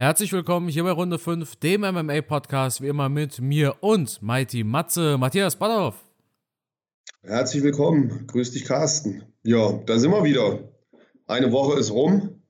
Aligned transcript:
Herzlich 0.00 0.32
willkommen 0.32 0.68
hier 0.68 0.84
bei 0.84 0.92
Runde 0.92 1.18
5, 1.18 1.56
dem 1.56 1.80
MMA-Podcast, 1.80 2.80
wie 2.80 2.86
immer 2.86 3.08
mit 3.08 3.40
mir 3.40 3.82
und 3.82 4.22
Mighty 4.22 4.62
Matze, 4.62 5.18
Matthias 5.18 5.56
Badhoff. 5.56 5.96
Herzlich 7.22 7.64
willkommen, 7.64 8.28
grüß 8.28 8.52
dich 8.52 8.64
Carsten. 8.64 9.24
Ja, 9.42 9.72
da 9.72 9.98
sind 9.98 10.12
wir 10.12 10.22
wieder. 10.22 10.60
Eine 11.26 11.50
Woche 11.50 11.80
ist 11.80 11.90
rum 11.90 12.40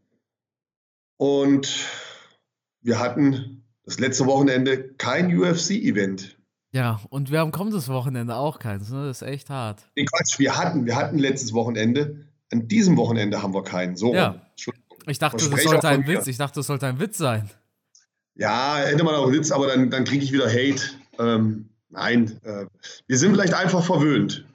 und 1.17 1.87
wir 2.83 2.99
hatten 2.99 3.65
das 3.87 3.99
letzte 3.99 4.27
Wochenende 4.27 4.93
kein 4.99 5.35
UFC-Event. 5.35 6.39
Ja, 6.73 7.01
und 7.09 7.33
wir 7.33 7.39
haben 7.39 7.51
kommendes 7.51 7.89
Wochenende 7.89 8.37
auch 8.37 8.59
keins, 8.59 8.91
ne? 8.91 9.07
Das 9.07 9.23
ist 9.23 9.27
echt 9.27 9.49
hart. 9.49 9.91
Nee, 9.97 10.05
Quatsch, 10.05 10.39
wir 10.39 10.59
hatten, 10.59 10.85
wir 10.85 10.97
hatten 10.97 11.17
letztes 11.17 11.55
Wochenende. 11.55 12.27
An 12.53 12.69
diesem 12.69 12.99
Wochenende 12.99 13.43
haben 13.43 13.55
wir 13.55 13.65
keinen. 13.65 13.97
So, 13.97 14.13
ja. 14.13 14.48
Ich 15.09 15.19
dachte, 15.19 15.49
das 15.49 15.63
sollte 15.63 15.89
ein 15.89 16.07
Witz. 16.07 16.27
Ich 16.27 16.37
dachte, 16.37 16.61
das 16.61 16.67
sollte 16.67 16.87
ein 16.87 17.01
Witz 17.01 17.19
sein. 17.19 17.51
Ja, 18.35 18.77
hätte 18.77 19.03
man 19.05 19.15
auch 19.15 19.25
einen 19.25 19.33
Witz, 19.33 19.51
aber 19.51 19.67
dann, 19.67 19.91
dann 19.91 20.05
kriege 20.05 20.23
ich 20.23 20.33
wieder 20.33 20.49
Hate. 20.49 20.83
Ähm, 21.19 21.71
nein, 21.89 22.39
äh, 22.45 22.67
wir 23.07 23.19
sind 23.19 23.33
vielleicht 23.33 23.55
einfach 23.55 23.85
verwöhnt. 23.85 24.47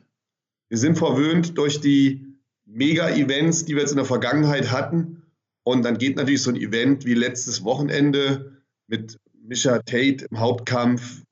Wir 0.70 0.78
sind 0.78 0.98
verwöhnt 0.98 1.58
durch 1.58 1.82
die 1.82 2.26
Mega-Events, 2.66 3.66
die 3.66 3.74
wir 3.74 3.82
jetzt 3.82 3.92
in 3.92 3.98
der 3.98 4.06
Vergangenheit 4.06 4.72
hatten. 4.72 5.24
Und 5.64 5.84
dann 5.84 5.98
geht 5.98 6.16
natürlich 6.16 6.42
so 6.42 6.50
ein 6.50 6.56
Event 6.56 7.06
wie 7.06 7.14
letztes 7.14 7.64
Wochenende 7.64 8.64
mit 8.88 9.18
Misha 9.34 9.80
Tate 9.80 10.26
im 10.30 10.40
Hauptkampf 10.40 11.24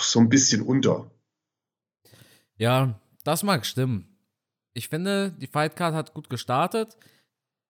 so 0.00 0.20
ein 0.20 0.28
bisschen 0.28 0.62
unter. 0.62 1.10
Ja, 2.56 3.00
das 3.24 3.42
mag 3.42 3.66
stimmen. 3.66 4.16
Ich 4.72 4.88
finde, 4.88 5.32
die 5.38 5.46
Fightcard 5.46 5.94
hat 5.94 6.14
gut 6.14 6.30
gestartet. 6.30 6.96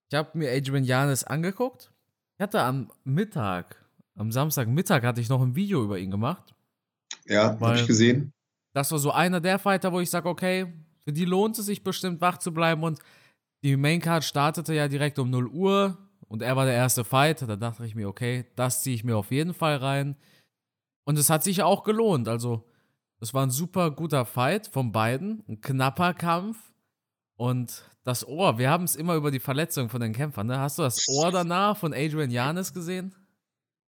Ich 0.08 0.16
habe 0.16 0.36
mir 0.38 0.52
Adrian 0.52 0.84
Janis 0.84 1.24
angeguckt. 1.24 1.90
Ich 2.38 2.42
hatte 2.42 2.62
am 2.62 2.90
Mittag, 3.04 3.84
am 4.14 4.30
Samstagmittag 4.30 5.02
hatte 5.02 5.20
ich 5.20 5.28
noch 5.28 5.42
ein 5.42 5.56
Video 5.56 5.82
über 5.82 5.98
ihn 5.98 6.10
gemacht. 6.10 6.54
Ja, 7.26 7.58
habe 7.58 7.76
ich 7.76 7.86
gesehen. 7.86 8.32
Das 8.72 8.92
war 8.92 8.98
so 8.98 9.10
einer 9.10 9.40
der 9.40 9.58
Fighter, 9.58 9.92
wo 9.92 10.00
ich 10.00 10.10
sage, 10.10 10.28
okay, 10.28 10.72
für 11.02 11.12
die 11.12 11.24
lohnt 11.24 11.58
es 11.58 11.66
sich 11.66 11.82
bestimmt 11.82 12.20
wach 12.20 12.38
zu 12.38 12.52
bleiben 12.52 12.82
und 12.82 13.00
die 13.62 13.76
Maincard 13.76 14.22
startete 14.22 14.74
ja 14.74 14.86
direkt 14.86 15.18
um 15.18 15.30
0 15.30 15.46
Uhr 15.48 15.98
und 16.28 16.42
er 16.42 16.56
war 16.56 16.66
der 16.66 16.74
erste 16.74 17.04
Fight. 17.04 17.42
Da 17.42 17.56
dachte 17.56 17.84
ich 17.84 17.94
mir, 17.94 18.08
okay, 18.08 18.44
das 18.54 18.82
ziehe 18.82 18.94
ich 18.94 19.04
mir 19.04 19.16
auf 19.16 19.30
jeden 19.30 19.54
Fall 19.54 19.76
rein. 19.76 20.16
Und 21.04 21.18
es 21.18 21.30
hat 21.30 21.44
sich 21.44 21.62
auch 21.62 21.84
gelohnt. 21.84 22.28
Also, 22.28 22.68
es 23.20 23.32
war 23.32 23.44
ein 23.44 23.50
super 23.50 23.90
guter 23.90 24.24
Fight 24.24 24.66
von 24.66 24.92
beiden, 24.92 25.42
ein 25.48 25.60
knapper 25.60 26.14
Kampf. 26.14 26.58
Und 27.36 27.84
das 28.04 28.26
Ohr, 28.26 28.58
wir 28.58 28.70
haben 28.70 28.84
es 28.84 28.96
immer 28.96 29.14
über 29.14 29.30
die 29.30 29.40
Verletzung 29.40 29.88
von 29.88 30.00
den 30.00 30.12
Kämpfern. 30.12 30.46
Ne? 30.46 30.58
Hast 30.58 30.78
du 30.78 30.82
das 30.82 31.06
Ohr 31.08 31.30
danach 31.30 31.76
von 31.76 31.92
Adrian 31.92 32.30
Janis 32.30 32.72
gesehen? 32.72 33.14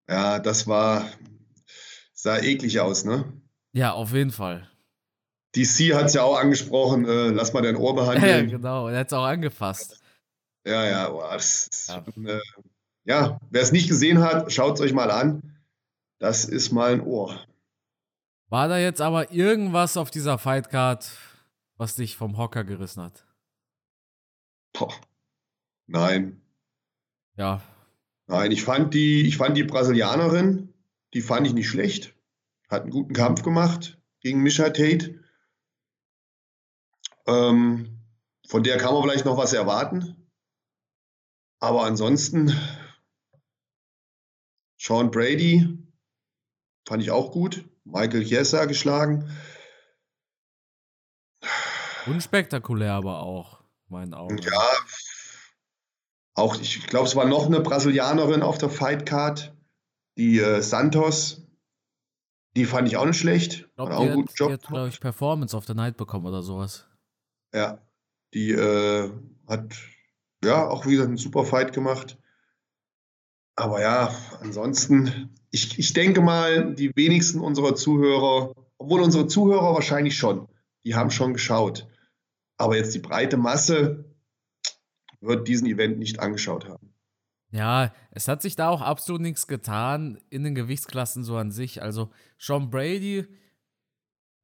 Ja, 0.08 0.38
das 0.38 0.66
war, 0.66 1.08
sah 2.12 2.38
eklig 2.38 2.80
aus, 2.80 3.04
ne? 3.04 3.32
Ja, 3.72 3.92
auf 3.92 4.12
jeden 4.12 4.30
Fall. 4.30 4.68
DC 5.54 5.94
hat 5.94 6.06
es 6.06 6.14
ja 6.14 6.22
auch 6.22 6.38
angesprochen, 6.38 7.04
äh, 7.06 7.28
lass 7.28 7.52
mal 7.52 7.62
dein 7.62 7.76
Ohr 7.76 7.94
behandeln. 7.96 8.48
Ja, 8.48 8.56
genau, 8.56 8.88
er 8.88 9.00
hat 9.00 9.06
es 9.08 9.12
auch 9.12 9.24
angefasst. 9.24 10.00
Ja, 10.66 10.84
ja, 10.84 11.08
boah, 11.08 11.32
das 11.32 11.68
ja. 11.88 12.04
äh, 12.24 12.40
ja 13.04 13.38
wer 13.50 13.62
es 13.62 13.72
nicht 13.72 13.88
gesehen 13.88 14.20
hat, 14.20 14.52
schaut 14.52 14.74
es 14.74 14.80
euch 14.80 14.92
mal 14.92 15.10
an. 15.10 15.58
Das 16.18 16.44
ist 16.44 16.72
mal 16.72 16.92
ein 16.92 17.00
Ohr. 17.00 17.38
War 18.48 18.68
da 18.68 18.78
jetzt 18.78 19.00
aber 19.00 19.30
irgendwas 19.30 19.96
auf 19.96 20.10
dieser 20.10 20.38
Fightcard, 20.38 21.08
was 21.76 21.94
dich 21.94 22.16
vom 22.16 22.36
Hocker 22.36 22.64
gerissen 22.64 23.02
hat? 23.02 23.27
Boah. 24.78 24.94
Nein. 25.86 26.42
Ja. 27.36 27.62
Nein, 28.26 28.52
ich 28.52 28.62
fand 28.62 28.94
die, 28.94 29.26
ich 29.26 29.36
fand 29.36 29.56
die 29.56 29.64
Brasilianerin, 29.64 30.74
die 31.14 31.22
fand 31.22 31.46
ich 31.46 31.54
nicht 31.54 31.68
schlecht. 31.68 32.14
Hat 32.68 32.82
einen 32.82 32.90
guten 32.90 33.14
Kampf 33.14 33.42
gemacht 33.42 33.98
gegen 34.20 34.42
Misha 34.42 34.68
Tate. 34.70 35.22
Ähm, 37.26 38.00
von 38.46 38.62
der 38.62 38.76
kann 38.76 38.92
man 38.92 39.02
vielleicht 39.02 39.24
noch 39.24 39.36
was 39.36 39.52
erwarten. 39.52 40.28
Aber 41.60 41.84
ansonsten, 41.84 42.54
Sean 44.76 45.10
Brady, 45.10 45.88
Fand 46.88 47.02
ich 47.02 47.10
auch 47.10 47.32
gut. 47.32 47.68
Michael 47.84 48.24
Chiesa 48.24 48.64
geschlagen. 48.64 49.30
Unspektakulär 52.06 52.94
aber 52.94 53.20
auch, 53.20 53.57
meinen 53.90 54.14
Augen. 54.14 54.38
Ja, 54.38 54.70
auch, 56.34 56.60
ich 56.60 56.86
glaube, 56.86 57.06
es 57.06 57.16
war 57.16 57.26
noch 57.26 57.46
eine 57.46 57.60
Brasilianerin 57.60 58.42
auf 58.42 58.58
der 58.58 58.70
Fightcard, 58.70 59.54
die 60.16 60.38
äh, 60.38 60.62
Santos. 60.62 61.42
Die 62.56 62.64
fand 62.64 62.88
ich 62.88 62.96
auch 62.96 63.06
nicht 63.06 63.18
schlecht. 63.18 63.68
Glaub, 63.76 63.90
auch 63.90 64.00
einen 64.00 64.14
guten 64.14 64.34
Job. 64.34 64.48
Die 64.48 64.54
hat, 64.54 64.66
glaube 64.66 64.88
ich, 64.88 65.00
Performance 65.00 65.56
of 65.56 65.66
the 65.66 65.74
Night 65.74 65.96
bekommen 65.96 66.26
oder 66.26 66.42
sowas. 66.42 66.86
Ja, 67.54 67.78
die 68.34 68.52
äh, 68.52 69.12
hat 69.46 69.74
ja 70.44 70.66
auch 70.66 70.86
wieder 70.86 71.04
einen 71.04 71.16
super 71.16 71.44
Fight 71.44 71.72
gemacht. 71.72 72.18
Aber 73.56 73.80
ja, 73.80 74.14
ansonsten 74.40 75.34
ich, 75.50 75.78
ich 75.78 75.92
denke 75.92 76.20
mal, 76.20 76.74
die 76.74 76.94
wenigsten 76.94 77.40
unserer 77.40 77.74
Zuhörer, 77.74 78.52
obwohl 78.78 79.00
unsere 79.00 79.26
Zuhörer 79.26 79.74
wahrscheinlich 79.74 80.16
schon, 80.16 80.48
die 80.84 80.94
haben 80.94 81.10
schon 81.10 81.32
geschaut. 81.32 81.88
Aber 82.58 82.76
jetzt 82.76 82.94
die 82.94 82.98
breite 82.98 83.36
Masse 83.36 84.04
wird 85.20 85.48
diesen 85.48 85.66
Event 85.66 85.98
nicht 85.98 86.20
angeschaut 86.20 86.68
haben. 86.68 86.92
Ja, 87.50 87.94
es 88.10 88.28
hat 88.28 88.42
sich 88.42 88.56
da 88.56 88.68
auch 88.68 88.82
absolut 88.82 89.22
nichts 89.22 89.46
getan 89.46 90.20
in 90.28 90.44
den 90.44 90.54
Gewichtsklassen 90.54 91.24
so 91.24 91.36
an 91.36 91.50
sich. 91.50 91.82
Also 91.82 92.10
Sean 92.36 92.68
Brady, 92.68 93.26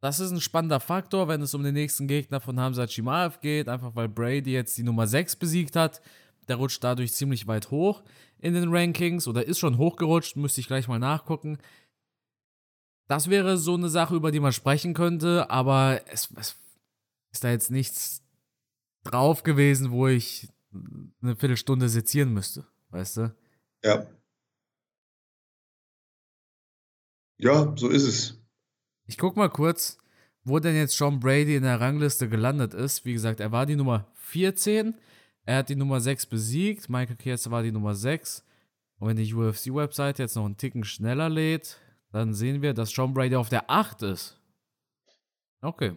das 0.01 0.21
ist 0.21 0.31
ein 0.31 0.41
spannender 0.41 0.81
Faktor, 0.81 1.29
wenn 1.29 1.43
es 1.43 1.55
um 1.55 1.63
den 1.63 1.75
nächsten 1.75 2.09
Gegner 2.09 2.41
von 2.41 2.59
Hamza 2.59 2.87
Chimaev 2.87 3.41
geht, 3.41 3.69
einfach 3.69 3.95
weil 3.95 4.09
Brady 4.09 4.53
jetzt 4.53 4.79
die 4.79 4.83
Nummer 4.83 5.07
6 5.07 5.37
besiegt 5.37 5.77
hat. 5.77 6.01
Der 6.49 6.57
rutscht 6.57 6.83
dadurch 6.83 7.13
ziemlich 7.13 7.47
weit 7.47 7.71
hoch 7.71 8.03
in 8.39 8.55
den 8.55 8.75
Rankings 8.75 9.27
oder 9.27 9.47
ist 9.47 9.59
schon 9.59 9.79
hochgerutscht, 9.79 10.37
müsste 10.37 10.61
ich 10.61 10.67
gleich 10.67 10.89
mal 10.89 10.99
nachgucken. 10.99 11.59
Das 13.09 13.29
wäre 13.29 13.57
so 13.59 13.75
eine 13.75 13.89
Sache, 13.89 14.15
über 14.15 14.31
die 14.31 14.41
man 14.41 14.53
sprechen 14.53 14.95
könnte, 14.95 15.51
aber 15.51 16.01
es, 16.11 16.31
es 16.37 16.57
ist 17.35 17.45
da 17.45 17.51
jetzt 17.51 17.71
nichts 17.71 18.23
drauf 19.03 19.43
gewesen, 19.43 19.91
wo 19.91 20.09
ich 20.09 20.49
eine 21.23 21.37
Viertelstunde 21.37 21.89
sezieren 21.89 22.33
müsste, 22.33 22.67
weißt 22.89 23.19
du? 23.19 23.37
Ja. 23.85 24.07
Ja, 27.37 27.75
so 27.77 27.89
ist 27.89 28.05
es. 28.05 28.41
Ich 29.07 29.19
guck 29.19 29.37
mal 29.37 29.51
kurz, 29.51 29.99
wo 30.45 30.59
denn 30.59 30.77
jetzt 30.77 30.97
Sean 30.97 31.21
Brady 31.21 31.57
in 31.57 31.65
der 31.65 31.81
Rangliste 31.81 32.29
gelandet 32.29 32.73
ist. 32.73 33.05
Wie 33.05 33.13
gesagt, 33.13 33.41
er 33.41 33.53
war 33.53 33.67
die 33.67 33.77
Nummer 33.77 34.11
14 34.15 34.95
er 35.47 35.59
hat 35.59 35.69
die 35.69 35.77
Nummer 35.77 36.01
6 36.01 36.27
besiegt. 36.27 36.89
Michael 36.89 37.17
Chiesa 37.17 37.51
war 37.51 37.63
die 37.63 37.73
Nummer 37.73 37.95
6. 37.95 38.45
Und 38.99 39.09
wenn 39.09 39.17
die 39.17 39.35
UFC-Webseite 39.35 40.23
jetzt 40.23 40.37
noch 40.37 40.47
einen 40.47 40.57
Ticken 40.57 40.85
schneller 40.85 41.29
lädt, 41.29 41.79
dann 42.13 42.33
sehen 42.33 42.63
wir, 42.63 42.73
dass 42.73 42.95
John 42.95 43.13
Brady 43.13 43.37
auf 43.37 43.49
der 43.49 43.71
8 43.71 44.03
ist. 44.03 44.41
Okay. 45.61 45.97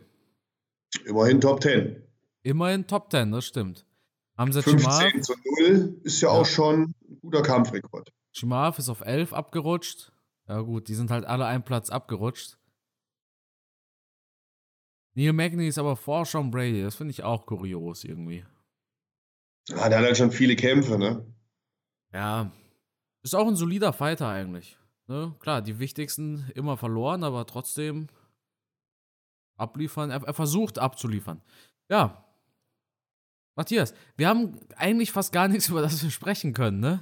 Immerhin 1.05 1.41
Top 1.41 1.61
10. 1.61 2.03
Immerhin 2.43 2.87
Top 2.87 3.11
10, 3.11 3.31
das 3.31 3.45
stimmt. 3.45 3.85
Hamza 4.37 4.61
15 4.61 5.23
zu 5.23 5.33
0 5.59 5.99
ist 6.03 6.21
ja, 6.21 6.29
ja, 6.29 6.35
auch 6.35 6.45
schon 6.45 6.93
ein 7.09 7.19
guter 7.21 7.41
Kampfrekord. 7.41 8.11
Chimaev 8.31 8.77
ist 8.77 8.89
auf 8.89 9.01
11 9.01 9.33
abgerutscht. 9.33 10.11
Ja 10.47 10.61
gut, 10.61 10.87
die 10.87 10.95
sind 10.95 11.11
halt 11.11 11.25
alle 11.25 11.45
einen 11.45 11.63
Platz 11.63 11.89
abgerutscht. 11.89 12.57
Neil 15.15 15.33
Magny 15.33 15.67
ist 15.67 15.79
aber 15.79 15.95
vor 15.95 16.25
Sean 16.25 16.51
Brady. 16.51 16.83
Das 16.83 16.95
finde 16.95 17.11
ich 17.11 17.23
auch 17.23 17.47
kurios 17.47 18.03
irgendwie. 18.03 18.45
Ja, 19.67 19.89
der 19.89 19.97
hat 19.97 20.05
halt 20.05 20.17
schon 20.17 20.31
viele 20.31 20.55
Kämpfe, 20.55 20.97
ne? 20.97 21.25
Ja. 22.13 22.51
Ist 23.23 23.35
auch 23.35 23.47
ein 23.47 23.55
solider 23.55 23.91
Fighter 23.93 24.29
eigentlich. 24.29 24.77
Ne? 25.07 25.35
Klar, 25.39 25.61
die 25.61 25.79
wichtigsten 25.79 26.49
immer 26.53 26.77
verloren, 26.77 27.23
aber 27.23 27.45
trotzdem 27.47 28.07
abliefern. 29.57 30.11
Er, 30.11 30.23
er 30.23 30.33
versucht 30.33 30.79
abzuliefern. 30.79 31.41
Ja. 31.89 32.23
Matthias, 33.55 33.93
wir 34.15 34.27
haben 34.27 34.59
eigentlich 34.75 35.11
fast 35.11 35.31
gar 35.31 35.47
nichts, 35.47 35.69
über 35.69 35.81
das 35.81 36.01
wir 36.03 36.11
sprechen 36.11 36.53
können, 36.53 36.79
ne? 36.79 37.01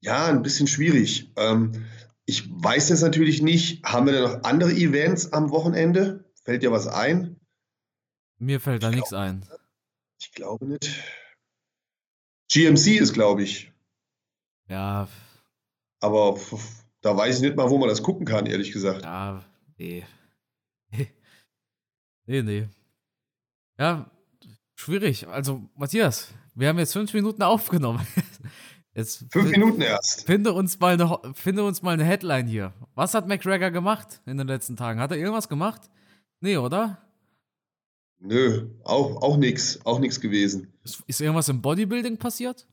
Ja, 0.00 0.26
ein 0.26 0.42
bisschen 0.42 0.66
schwierig. 0.66 1.30
Ähm, 1.36 1.84
ich 2.24 2.48
weiß 2.50 2.88
das 2.88 3.02
natürlich 3.02 3.42
nicht. 3.42 3.84
Haben 3.84 4.06
wir 4.06 4.14
da 4.14 4.20
noch 4.20 4.44
andere 4.44 4.72
Events 4.72 5.32
am 5.32 5.50
Wochenende? 5.50 6.24
Fällt 6.44 6.62
dir 6.62 6.72
was 6.72 6.86
ein? 6.86 7.38
Mir 8.38 8.60
fällt 8.60 8.82
da 8.82 8.90
nichts 8.90 9.12
ein. 9.12 9.44
Ich 10.18 10.32
glaube 10.32 10.66
nicht. 10.66 11.02
GMC 12.50 12.98
ist, 12.98 13.12
glaube 13.12 13.42
ich. 13.42 13.70
Ja. 14.68 15.08
Aber 16.00 16.38
da 17.02 17.16
weiß 17.16 17.36
ich 17.36 17.42
nicht 17.42 17.56
mal, 17.56 17.68
wo 17.68 17.78
man 17.78 17.88
das 17.88 18.02
gucken 18.02 18.26
kann, 18.26 18.46
ehrlich 18.46 18.72
gesagt. 18.72 19.02
Ja, 19.02 19.44
nee. 19.76 20.04
Nee, 22.30 22.42
nee. 22.42 22.68
Ja, 23.78 24.10
schwierig. 24.76 25.26
Also, 25.28 25.68
Matthias, 25.76 26.32
wir 26.54 26.68
haben 26.68 26.78
jetzt 26.78 26.92
fünf 26.92 27.12
Minuten 27.12 27.42
aufgenommen. 27.42 28.06
Jetzt 28.92 29.26
Fünf 29.30 29.52
Minuten 29.52 29.80
erst. 29.82 30.26
Finde 30.26 30.52
uns, 30.52 30.80
mal 30.80 30.94
eine, 30.94 31.18
finde 31.34 31.62
uns 31.62 31.80
mal 31.80 31.92
eine 31.92 32.02
Headline 32.02 32.48
hier. 32.48 32.74
Was 32.96 33.14
hat 33.14 33.28
McGregor 33.28 33.70
gemacht 33.70 34.20
in 34.26 34.36
den 34.36 34.48
letzten 34.48 34.74
Tagen? 34.74 34.98
Hat 34.98 35.12
er 35.12 35.16
irgendwas 35.16 35.48
gemacht? 35.48 35.82
Nee, 36.40 36.56
oder? 36.56 36.98
Nö, 38.18 38.66
auch, 38.82 39.22
auch 39.22 39.36
nichts, 39.36 39.78
auch 39.86 40.00
nichts 40.00 40.20
gewesen. 40.20 40.72
Ist, 40.82 41.04
ist 41.06 41.20
irgendwas 41.20 41.48
im 41.48 41.62
Bodybuilding 41.62 42.16
passiert? 42.16 42.66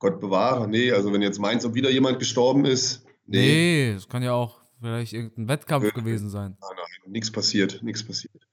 Gott 0.00 0.20
bewahre, 0.20 0.68
nee, 0.68 0.90
also 0.90 1.12
wenn 1.12 1.22
jetzt 1.22 1.38
meinst, 1.38 1.64
ob 1.64 1.74
wieder 1.74 1.90
jemand 1.90 2.18
gestorben 2.18 2.64
ist, 2.64 3.04
nee. 3.24 3.40
Nee, 3.40 3.90
es 3.92 4.08
kann 4.08 4.22
ja 4.22 4.32
auch 4.32 4.60
vielleicht 4.80 5.12
irgendein 5.12 5.48
Wettkampf 5.48 5.84
Nö. 5.84 5.92
gewesen 5.92 6.28
sein. 6.28 6.56
Nein, 6.60 6.77
nichts 7.10 7.30
passiert, 7.30 7.82
nichts 7.82 8.04
passiert. 8.04 8.46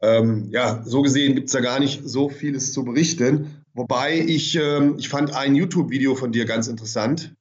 Ähm, 0.00 0.48
ja, 0.50 0.82
so 0.84 1.02
gesehen 1.02 1.34
gibt 1.34 1.46
es 1.46 1.52
da 1.52 1.60
gar 1.60 1.78
nicht 1.78 2.02
so 2.04 2.28
vieles 2.28 2.72
zu 2.72 2.84
berichten. 2.84 3.64
Wobei 3.74 4.18
ich, 4.18 4.56
ähm, 4.56 4.96
ich 4.98 5.08
fand 5.08 5.34
ein 5.34 5.54
YouTube-Video 5.54 6.14
von 6.14 6.32
dir 6.32 6.44
ganz 6.44 6.66
interessant, 6.66 7.34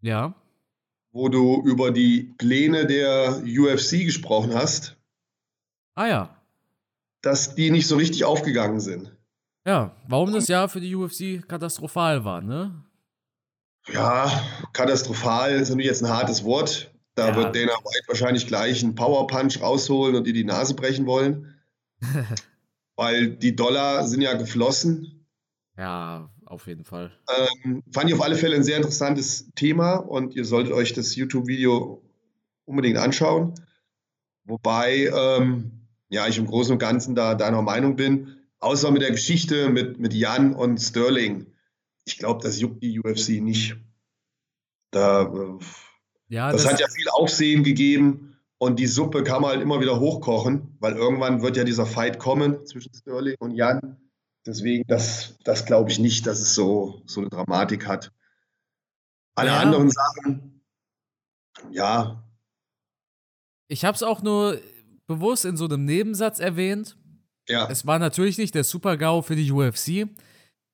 Ja. 0.00 0.34
wo 1.12 1.28
du 1.28 1.62
über 1.64 1.90
die 1.90 2.34
Pläne 2.38 2.86
der 2.86 3.42
UFC 3.44 4.04
gesprochen 4.04 4.54
hast, 4.54 4.96
Ah 5.94 6.06
ja. 6.06 6.36
dass 7.22 7.54
die 7.54 7.70
nicht 7.70 7.86
so 7.86 7.96
richtig 7.96 8.24
aufgegangen 8.24 8.80
sind. 8.80 9.16
Ja, 9.64 9.94
warum 10.08 10.32
das 10.32 10.48
Jahr 10.48 10.68
für 10.68 10.80
die 10.80 10.94
UFC 10.94 11.46
katastrophal 11.46 12.24
war, 12.24 12.40
ne? 12.40 12.84
Ja, 13.92 14.30
katastrophal 14.72 15.52
ist 15.52 15.68
natürlich 15.70 15.86
jetzt 15.86 16.02
ein 16.04 16.10
hartes 16.10 16.44
Wort. 16.44 16.90
Da 17.18 17.30
Ja. 17.30 17.36
wird 17.36 17.56
Dana 17.56 17.72
White 17.72 18.04
wahrscheinlich 18.06 18.46
gleich 18.46 18.84
einen 18.84 18.94
Powerpunch 18.94 19.60
rausholen 19.60 20.14
und 20.14 20.24
dir 20.24 20.32
die 20.32 20.44
Nase 20.44 20.74
brechen 20.74 21.04
wollen. 21.04 21.52
Weil 22.96 23.30
die 23.30 23.56
Dollar 23.56 24.06
sind 24.06 24.20
ja 24.22 24.34
geflossen. 24.34 25.26
Ja, 25.76 26.30
auf 26.46 26.68
jeden 26.68 26.84
Fall. 26.84 27.10
Ähm, 27.64 27.82
fand 27.92 28.08
ich 28.08 28.14
auf 28.14 28.22
alle 28.22 28.36
Fälle 28.36 28.54
ein 28.54 28.62
sehr 28.62 28.76
interessantes 28.76 29.50
Thema 29.56 29.96
und 29.96 30.36
ihr 30.36 30.44
solltet 30.44 30.72
euch 30.72 30.92
das 30.92 31.16
YouTube-Video 31.16 32.02
unbedingt 32.66 32.98
anschauen. 32.98 33.54
Wobei, 34.44 35.10
ähm, 35.12 35.72
ja, 36.10 36.26
ich 36.28 36.38
im 36.38 36.46
Großen 36.46 36.72
und 36.72 36.78
Ganzen 36.78 37.16
da 37.16 37.34
deiner 37.34 37.62
Meinung 37.62 37.96
bin. 37.96 38.36
Außer 38.60 38.90
mit 38.92 39.02
der 39.02 39.10
Geschichte 39.10 39.70
mit, 39.70 39.98
mit 39.98 40.14
Jan 40.14 40.54
und 40.54 40.78
Sterling. 40.78 41.46
Ich 42.04 42.18
glaube, 42.18 42.42
das 42.44 42.60
juckt 42.60 42.82
die 42.82 43.00
UFC 43.00 43.40
nicht. 43.40 43.76
Da, 44.92 45.22
äh, 45.22 45.58
Ja, 46.28 46.52
das, 46.52 46.62
das, 46.62 46.72
hat 46.72 46.80
ja 46.80 46.88
viel 46.88 47.08
Aufsehen 47.10 47.64
gegeben 47.64 48.36
und 48.58 48.78
die 48.78 48.86
Suppe 48.86 49.22
kann 49.24 49.42
man 49.42 49.52
halt 49.52 49.62
immer 49.62 49.80
wieder 49.80 49.98
hochkochen, 49.98 50.76
weil 50.80 50.94
irgendwann 50.94 51.42
wird 51.42 51.56
ja 51.56 51.64
dieser 51.64 51.86
Fight 51.86 52.18
kommen 52.18 52.66
zwischen 52.66 52.92
Sterling 52.94 53.36
und 53.38 53.52
Jan. 53.54 53.96
Deswegen, 54.46 54.84
das, 54.86 55.38
das 55.44 55.66
glaube 55.66 55.90
ich 55.90 55.98
nicht, 55.98 56.26
dass 56.26 56.40
es 56.40 56.54
so, 56.54 57.02
so 57.06 57.20
eine 57.20 57.30
Dramatik 57.30 57.86
hat. 57.86 58.12
Alle 59.34 59.50
Ja. 59.50 59.60
anderen 59.60 59.90
Sachen, 59.90 60.62
ja, 61.70 62.22
ich 63.68 63.84
habe 63.84 63.94
es 63.94 64.02
auch 64.02 64.22
nur 64.22 64.60
bewusst 65.06 65.44
in 65.44 65.56
so 65.56 65.66
einem 65.66 65.84
Nebensatz 65.84 66.40
erwähnt. 66.40 66.96
ja, 67.48 67.68
Es 67.68 67.86
war 67.86 67.98
natürlich 67.98 68.38
nicht 68.38 68.54
der 68.54 68.64
Super-GAU 68.64 69.22
für 69.22 69.36
die 69.36 69.52
UFC, 69.52 70.08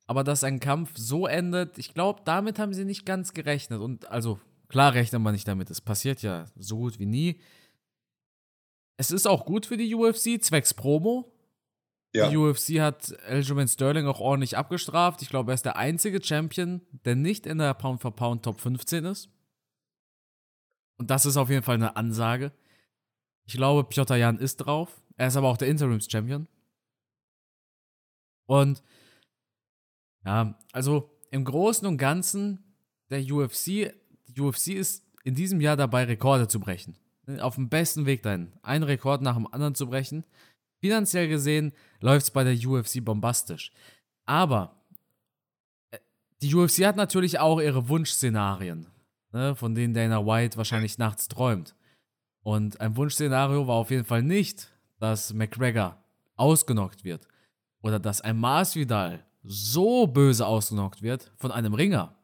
aber 0.06 0.24
dass 0.24 0.44
ein 0.44 0.60
Kampf 0.60 0.92
so 0.94 1.26
endet, 1.26 1.76
ich 1.78 1.92
glaube, 1.92 2.22
damit 2.24 2.58
haben 2.58 2.72
sie 2.72 2.84
nicht 2.84 3.04
ganz 3.04 3.34
gerechnet. 3.34 3.80
Und 3.80 4.08
also, 4.10 4.38
klar 4.74 4.92
rechnet 4.92 5.22
man 5.22 5.34
nicht 5.34 5.46
damit. 5.46 5.70
Es 5.70 5.80
passiert 5.80 6.22
ja 6.22 6.46
so 6.56 6.78
gut 6.78 6.98
wie 6.98 7.06
nie. 7.06 7.40
Es 8.96 9.12
ist 9.12 9.24
auch 9.24 9.44
gut 9.46 9.66
für 9.66 9.76
die 9.76 9.94
UFC, 9.94 10.42
zwecks 10.42 10.74
Promo. 10.74 11.32
ja, 12.12 12.28
Die 12.28 12.36
UFC 12.36 12.80
hat 12.80 13.16
Aljamain 13.28 13.68
Sterling 13.68 14.08
auch 14.08 14.18
ordentlich 14.18 14.56
abgestraft. 14.56 15.22
Ich 15.22 15.28
glaube, 15.28 15.52
er 15.52 15.54
ist 15.54 15.64
der 15.64 15.76
einzige 15.76 16.20
Champion, 16.20 16.80
der 17.04 17.14
nicht 17.14 17.46
in 17.46 17.58
der 17.58 17.72
Pound 17.74 18.02
for 18.02 18.16
Pound 18.16 18.44
Top 18.44 18.60
15 18.60 19.04
ist. 19.04 19.28
Und 20.96 21.08
das 21.08 21.24
ist 21.24 21.36
auf 21.36 21.50
jeden 21.50 21.62
Fall 21.62 21.76
eine 21.76 21.94
Ansage. 21.94 22.50
Ich 23.44 23.54
glaube, 23.54 23.84
Piotr 23.84 24.16
Jan 24.16 24.38
ist 24.38 24.56
drauf. 24.56 25.04
Er 25.16 25.28
ist 25.28 25.36
aber 25.36 25.50
auch 25.50 25.56
der 25.56 25.68
Interims-Champion. 25.68 26.48
Und 28.46 28.82
ja, 30.24 30.58
also 30.72 31.16
im 31.30 31.44
Großen 31.44 31.86
und 31.86 31.96
Ganzen 31.96 32.74
der 33.10 33.22
UFC, 33.22 33.92
die 34.36 34.40
UFC 34.40 34.68
ist 34.68 35.04
in 35.24 35.34
diesem 35.34 35.60
Jahr 35.60 35.76
dabei, 35.76 36.04
Rekorde 36.04 36.48
zu 36.48 36.60
brechen. 36.60 36.96
Auf 37.40 37.54
dem 37.54 37.68
besten 37.68 38.06
Weg 38.06 38.22
dahin. 38.22 38.52
Einen 38.62 38.84
Rekord 38.84 39.22
nach 39.22 39.34
dem 39.34 39.46
anderen 39.46 39.74
zu 39.74 39.86
brechen. 39.86 40.24
Finanziell 40.80 41.28
gesehen 41.28 41.72
läuft 42.00 42.24
es 42.24 42.30
bei 42.30 42.44
der 42.44 42.54
UFC 42.54 43.02
bombastisch. 43.02 43.72
Aber 44.26 44.76
äh, 45.90 45.98
die 46.42 46.54
UFC 46.54 46.84
hat 46.84 46.96
natürlich 46.96 47.38
auch 47.38 47.60
ihre 47.60 47.88
Wunschszenarien, 47.88 48.86
ne, 49.32 49.54
von 49.54 49.74
denen 49.74 49.94
Dana 49.94 50.26
White 50.26 50.58
wahrscheinlich 50.58 50.98
nachts 50.98 51.28
träumt. 51.28 51.74
Und 52.42 52.80
ein 52.82 52.96
Wunschszenario 52.96 53.66
war 53.66 53.76
auf 53.76 53.90
jeden 53.90 54.04
Fall 54.04 54.22
nicht, 54.22 54.70
dass 54.98 55.32
McGregor 55.32 55.96
ausgenockt 56.36 57.04
wird. 57.04 57.26
Oder 57.80 57.98
dass 57.98 58.20
ein 58.20 58.38
Masvidal 58.38 59.24
so 59.42 60.06
böse 60.06 60.46
ausgenockt 60.46 61.00
wird 61.00 61.32
von 61.36 61.50
einem 61.50 61.72
Ringer. 61.72 62.14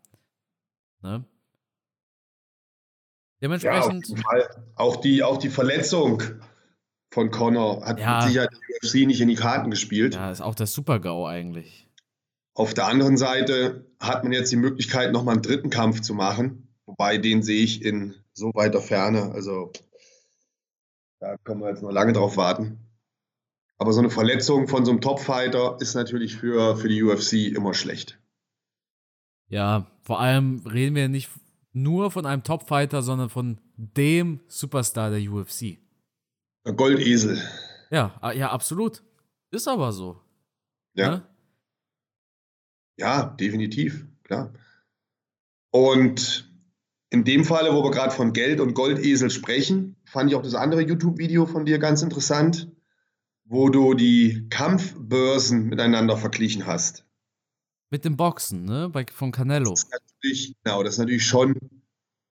Ne? 1.02 1.24
Ja, 3.40 3.48
Dementsprechend, 3.48 4.18
Fall. 4.22 4.64
Auch 4.74 4.96
die, 4.96 5.22
auch 5.22 5.38
die 5.38 5.48
Verletzung 5.50 6.22
von 7.12 7.30
Conor 7.30 7.84
hat 7.84 7.98
Ja. 7.98 8.18
mit 8.18 8.28
Sicherheit 8.28 8.50
die 8.52 8.86
UFC 8.86 9.06
nicht 9.06 9.20
in 9.20 9.28
die 9.28 9.34
Karten 9.34 9.70
gespielt. 9.70 10.14
ja, 10.14 10.30
ist 10.30 10.40
auch 10.40 10.54
der 10.54 10.66
Super-GAU 10.66 11.26
eigentlich. 11.26 11.88
Auf 12.54 12.74
der 12.74 12.86
anderen 12.86 13.16
Seite 13.16 13.86
hat 14.00 14.22
man 14.24 14.32
jetzt 14.32 14.52
die 14.52 14.56
Möglichkeit, 14.56 15.12
nochmal 15.12 15.34
einen 15.34 15.42
dritten 15.42 15.70
Kampf 15.70 16.00
zu 16.02 16.14
machen. 16.14 16.68
Wobei 16.84 17.16
den 17.18 17.42
sehe 17.42 17.62
ich 17.62 17.84
in 17.84 18.14
so 18.32 18.52
weiter 18.54 18.80
Ferne. 18.80 19.32
Also 19.32 19.72
da 21.20 21.36
können 21.44 21.60
wir 21.60 21.70
jetzt 21.70 21.82
noch 21.82 21.92
lange 21.92 22.12
drauf 22.12 22.36
warten. 22.36 22.78
Aber 23.78 23.92
so 23.92 24.00
eine 24.00 24.10
Verletzung 24.10 24.68
von 24.68 24.84
so 24.84 24.90
einem 24.90 25.00
Topfighter 25.00 25.78
ist 25.80 25.94
natürlich 25.94 26.36
für, 26.36 26.76
für 26.76 26.88
die 26.88 27.02
UFC 27.02 27.54
immer 27.54 27.72
schlecht. 27.72 28.18
Ja, 29.48 29.86
vor 30.02 30.20
allem 30.20 30.62
reden 30.66 30.94
wir 30.94 31.08
nicht 31.08 31.30
nur 31.72 32.10
von 32.10 32.26
einem 32.26 32.42
Topfighter, 32.42 33.02
sondern 33.02 33.30
von 33.30 33.60
dem 33.76 34.40
Superstar 34.48 35.10
der 35.10 35.20
UFC. 35.20 35.78
Ein 36.64 36.76
Goldesel. 36.76 37.40
Ja, 37.90 38.18
ah, 38.20 38.32
ja, 38.32 38.50
absolut. 38.50 39.02
Ist 39.50 39.68
aber 39.68 39.92
so. 39.92 40.20
Ja. 40.94 41.10
Ne? 41.10 41.26
Ja, 42.96 43.24
definitiv, 43.24 44.06
klar. 44.24 44.52
Und 45.70 46.50
in 47.10 47.24
dem 47.24 47.44
Falle, 47.44 47.74
wo 47.74 47.82
wir 47.82 47.90
gerade 47.90 48.12
von 48.12 48.32
Geld 48.32 48.60
und 48.60 48.74
Goldesel 48.74 49.30
sprechen, 49.30 49.96
fand 50.04 50.30
ich 50.30 50.36
auch 50.36 50.42
das 50.42 50.54
andere 50.54 50.82
YouTube-Video 50.82 51.46
von 51.46 51.64
dir 51.64 51.78
ganz 51.78 52.02
interessant, 52.02 52.70
wo 53.44 53.68
du 53.68 53.94
die 53.94 54.46
Kampfbörsen 54.48 55.66
miteinander 55.66 56.16
verglichen 56.16 56.66
hast. 56.66 57.04
Mit 57.90 58.04
dem 58.04 58.16
Boxen, 58.16 58.64
ne? 58.64 58.88
Bei, 58.88 59.04
von 59.12 59.32
Canelo. 59.32 59.74
Das 60.22 60.32
ist 60.32 60.48
natürlich, 60.48 60.54
genau, 60.64 60.82
das 60.82 60.94
ist 60.94 60.98
natürlich 60.98 61.24
schon 61.26 61.54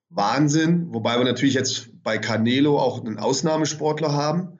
Wahnsinn, 0.10 0.94
wobei 0.94 1.18
wir 1.18 1.26
natürlich 1.26 1.54
jetzt 1.54 1.90
bei 2.04 2.18
Canelo 2.18 2.80
auch 2.80 3.04
einen 3.04 3.20
Ausnahmesportler 3.20 4.14
haben. 4.14 4.60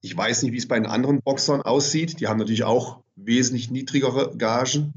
Ich 0.00 0.16
weiß 0.16 0.42
nicht, 0.42 0.52
wie 0.52 0.58
es 0.58 0.68
bei 0.68 0.78
den 0.78 0.86
anderen 0.86 1.20
Boxern 1.22 1.62
aussieht. 1.62 2.20
Die 2.20 2.28
haben 2.28 2.38
natürlich 2.38 2.64
auch 2.64 3.02
wesentlich 3.16 3.70
niedrigere 3.70 4.36
Gagen. 4.36 4.94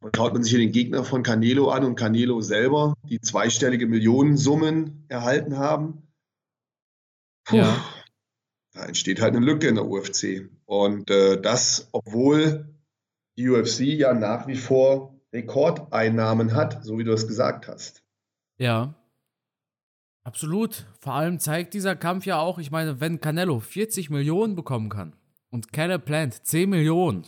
Und 0.00 0.16
schaut 0.16 0.32
man 0.32 0.42
sich 0.42 0.50
hier 0.50 0.60
den 0.60 0.72
Gegner 0.72 1.04
von 1.04 1.22
Canelo 1.22 1.70
an 1.70 1.84
und 1.84 1.94
Canelo 1.94 2.40
selber, 2.40 2.94
die 3.04 3.20
zweistellige 3.20 3.86
Millionensummen 3.86 5.04
erhalten 5.08 5.58
haben. 5.58 6.08
Puh, 7.44 7.56
Ja. 7.56 7.84
Da 8.72 8.84
entsteht 8.84 9.20
halt 9.20 9.34
eine 9.34 9.44
Lücke 9.44 9.66
in 9.66 9.74
der 9.74 9.86
UFC. 9.86 10.48
Und 10.64 11.10
äh, 11.10 11.40
das, 11.40 11.88
obwohl 11.92 12.72
die 13.36 13.48
UFC 13.48 13.80
ja 13.80 14.14
nach 14.14 14.46
wie 14.46 14.56
vor 14.56 15.19
Rekordeinnahmen 15.32 16.54
hat, 16.54 16.84
so 16.84 16.98
wie 16.98 17.04
du 17.04 17.12
es 17.12 17.26
gesagt 17.26 17.68
hast. 17.68 18.02
Ja. 18.58 18.94
Absolut. 20.24 20.86
Vor 21.00 21.14
allem 21.14 21.38
zeigt 21.38 21.74
dieser 21.74 21.96
Kampf 21.96 22.26
ja 22.26 22.38
auch, 22.38 22.58
ich 22.58 22.70
meine, 22.70 23.00
wenn 23.00 23.20
Canelo 23.20 23.58
40 23.58 24.10
Millionen 24.10 24.54
bekommen 24.54 24.88
kann 24.88 25.16
und 25.50 25.72
Caleb 25.72 26.04
Plant 26.04 26.46
10 26.46 26.68
Millionen 26.68 27.26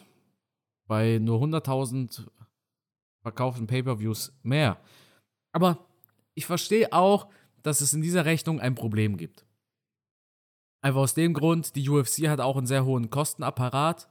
bei 0.87 1.19
nur 1.19 1.41
100.000 1.41 2.27
verkauften 3.23 3.67
Pay-per-Views 3.67 4.33
mehr. 4.43 4.79
Aber 5.53 5.87
ich 6.35 6.47
verstehe 6.47 6.93
auch, 6.93 7.29
dass 7.63 7.81
es 7.81 7.95
in 7.95 8.03
dieser 8.03 8.25
Rechnung 8.25 8.61
ein 8.61 8.75
Problem 8.75 9.17
gibt. 9.17 9.47
Einfach 10.83 11.01
aus 11.01 11.15
dem 11.15 11.33
Grund, 11.33 11.77
die 11.77 11.89
UFC 11.89 12.29
hat 12.29 12.41
auch 12.41 12.57
einen 12.57 12.67
sehr 12.67 12.85
hohen 12.85 13.09
Kostenapparat, 13.09 14.09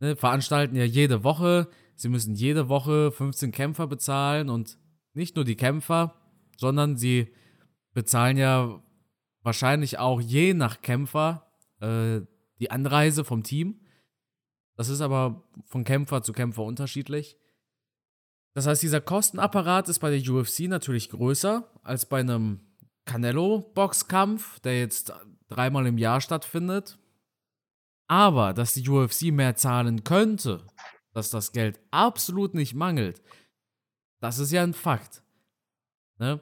ne, 0.00 0.14
veranstalten 0.14 0.76
ja 0.76 0.84
jede 0.84 1.24
Woche, 1.24 1.68
sie 2.02 2.08
müssen 2.08 2.34
jede 2.34 2.68
Woche 2.68 3.12
15 3.12 3.52
Kämpfer 3.52 3.86
bezahlen 3.86 4.50
und 4.50 4.76
nicht 5.14 5.36
nur 5.36 5.44
die 5.44 5.56
Kämpfer, 5.56 6.14
sondern 6.56 6.96
sie 6.96 7.32
bezahlen 7.94 8.36
ja 8.36 8.82
wahrscheinlich 9.42 9.98
auch 9.98 10.20
je 10.20 10.52
nach 10.52 10.82
Kämpfer 10.82 11.46
äh, 11.80 12.20
die 12.58 12.70
Anreise 12.70 13.24
vom 13.24 13.42
Team. 13.42 13.80
Das 14.76 14.88
ist 14.88 15.00
aber 15.00 15.48
von 15.64 15.84
Kämpfer 15.84 16.22
zu 16.22 16.32
Kämpfer 16.32 16.62
unterschiedlich. 16.64 17.36
Das 18.54 18.66
heißt, 18.66 18.82
dieser 18.82 19.00
Kostenapparat 19.00 19.88
ist 19.88 20.00
bei 20.00 20.10
der 20.10 20.34
UFC 20.34 20.60
natürlich 20.60 21.08
größer 21.08 21.70
als 21.82 22.06
bei 22.06 22.20
einem 22.20 22.60
Canelo-Boxkampf, 23.06 24.60
der 24.60 24.78
jetzt 24.78 25.12
dreimal 25.48 25.86
im 25.86 25.98
Jahr 25.98 26.20
stattfindet. 26.20 26.98
Aber 28.08 28.52
dass 28.52 28.74
die 28.74 28.88
UFC 28.88 29.32
mehr 29.32 29.56
zahlen 29.56 30.04
könnte, 30.04 30.66
dass 31.12 31.30
das 31.30 31.52
Geld 31.52 31.80
absolut 31.90 32.54
nicht 32.54 32.74
mangelt, 32.74 33.22
das 34.20 34.38
ist 34.38 34.52
ja 34.52 34.62
ein 34.62 34.74
Fakt. 34.74 35.22
Ne? 36.18 36.40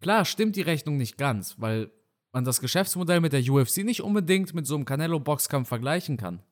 Klar, 0.00 0.24
stimmt 0.24 0.56
die 0.56 0.62
Rechnung 0.62 0.96
nicht 0.96 1.18
ganz, 1.18 1.60
weil 1.60 1.90
man 2.32 2.44
das 2.44 2.60
Geschäftsmodell 2.60 3.20
mit 3.20 3.32
der 3.32 3.42
UFC 3.42 3.78
nicht 3.78 4.02
unbedingt 4.02 4.54
mit 4.54 4.66
so 4.66 4.74
einem 4.74 4.84
Canelo-Boxkampf 4.84 5.68
vergleichen 5.68 6.16
kann. 6.16 6.42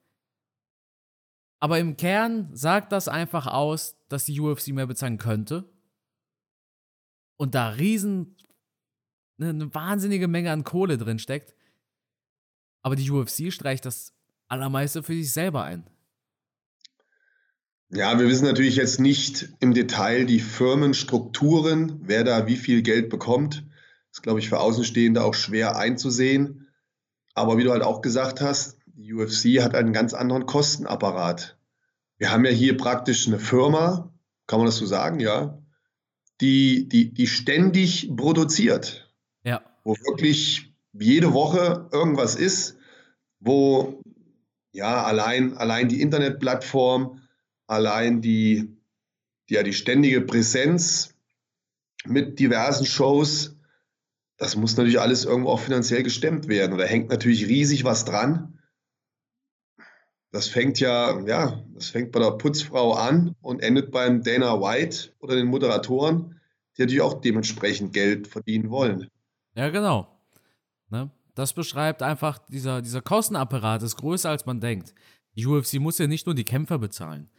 Aber 1.61 1.78
im 1.78 1.97
Kern 1.97 2.54
sagt 2.54 2.92
das 2.92 3.09
einfach 3.09 3.47
aus, 3.47 3.97
dass 4.09 4.25
die 4.25 4.40
UFC 4.40 4.68
mehr 4.68 4.87
bezahlen 4.87 5.18
könnte. 5.18 5.71
Und 7.37 7.54
da 7.54 7.71
riesen 7.71 8.37
eine, 9.38 9.50
eine 9.50 9.75
wahnsinnige 9.75 10.28
Menge 10.28 10.52
an 10.52 10.64
Kohle 10.64 10.99
drin 10.99 11.18
steckt. 11.18 11.54
Aber 12.83 12.97
die 12.97 13.11
UFC 13.11 13.52
streicht 13.52 13.87
das 13.87 14.12
allermeiste 14.49 15.02
für 15.02 15.14
sich 15.14 15.33
selber 15.33 15.64
ein. 15.64 15.88
Ja, 17.97 18.19
wir 18.19 18.27
wissen 18.27 18.45
natürlich 18.45 18.75
jetzt 18.75 18.99
nicht 18.99 19.51
im 19.61 19.73
Detail 19.73 20.25
die 20.25 20.41
Firmenstrukturen, 20.41 22.01
wer 22.03 22.25
da 22.25 22.49
wie 22.49 22.57
viel 22.57 22.83
Geld 22.83 23.09
bekommt. 23.09 23.65
Das 24.11 24.19
ist, 24.19 24.23
glaube 24.23 24.41
ich, 24.41 24.49
für 24.49 24.59
Außenstehende 24.59 25.23
auch 25.23 25.35
schwer 25.35 25.77
einzusehen. 25.77 26.69
Aber 27.35 27.57
wie 27.57 27.63
du 27.63 27.71
halt 27.71 27.83
auch 27.83 28.03
gesagt 28.03 28.41
hast, 28.41 28.79
die 28.87 29.15
UFC 29.15 29.63
hat 29.63 29.77
einen 29.77 29.93
ganz 29.93 30.13
anderen 30.13 30.47
Kostenapparat. 30.47 31.57
Wir 32.19 32.33
haben 32.33 32.45
ja 32.45 32.51
hier 32.51 32.77
praktisch 32.77 33.29
eine 33.29 33.39
Firma, 33.39 34.13
kann 34.47 34.59
man 34.59 34.67
das 34.67 34.77
so 34.77 34.87
sagen, 34.87 35.21
ja, 35.21 35.63
die, 36.41 36.89
die, 36.89 37.15
die 37.15 37.27
ständig 37.29 38.11
produziert. 38.17 39.13
Ja. 39.45 39.63
Wo 39.85 39.93
wirklich 39.93 40.75
jede 40.93 41.33
Woche 41.33 41.89
irgendwas 41.93 42.35
ist, 42.35 42.77
wo 43.39 44.01
ja 44.73 45.05
allein, 45.05 45.57
allein 45.57 45.89
die 45.89 46.01
Internetplattform, 46.01 47.21
allein 47.66 48.21
die, 48.21 48.76
ja, 49.49 49.62
die 49.62 49.73
ständige 49.73 50.21
Präsenz 50.21 51.14
mit 52.04 52.38
diversen 52.38 52.87
Shows, 52.87 53.56
das 54.37 54.56
muss 54.56 54.76
natürlich 54.76 55.00
alles 55.00 55.25
irgendwo 55.25 55.50
auch 55.50 55.61
finanziell 55.61 56.02
gestemmt 56.02 56.49
werden. 56.49 56.76
Da 56.76 56.85
hängt 56.85 57.09
natürlich 57.09 57.47
riesig 57.47 57.85
was 57.85 58.04
dran. 58.04 58.59
Das 60.33 60.49
fängt 60.49 60.80
ja, 60.80 61.21
ja, 61.26 61.64
das 61.75 61.90
fängt 61.90 62.11
bei 62.11 62.18
der 62.18 62.33
Putzfrau 62.33 62.94
an 62.94 63.37
und 63.40 63.61
endet 63.61 63.92
beim 63.92 64.23
Dana 64.23 64.61
White 64.61 65.12
oder 65.21 65.37
den 65.37 65.47
Moderatoren, 65.47 66.40
die 66.76 66.83
natürlich 66.83 67.02
auch 67.02 67.21
dementsprechend 67.21 67.92
Geld 67.92 68.26
verdienen 68.26 68.68
wollen. 68.68 69.09
Ja, 69.54 69.68
genau. 69.68 70.09
Ne? 70.90 71.11
Das 71.37 71.52
beschreibt 71.52 72.02
einfach, 72.02 72.40
dieser, 72.49 72.83
dieser 72.83 73.00
Kostenapparat 73.00 73.85
ist 73.85 73.97
größer, 73.97 74.28
als 74.28 74.44
man 74.44 74.61
denkt. 74.61 74.92
Die 75.37 75.47
UFC 75.47 75.75
muss 75.75 75.99
ja 75.99 76.09
nicht 76.09 76.26
nur 76.26 76.35
die 76.35 76.44
Kämpfer 76.44 76.78
bezahlen. 76.78 77.30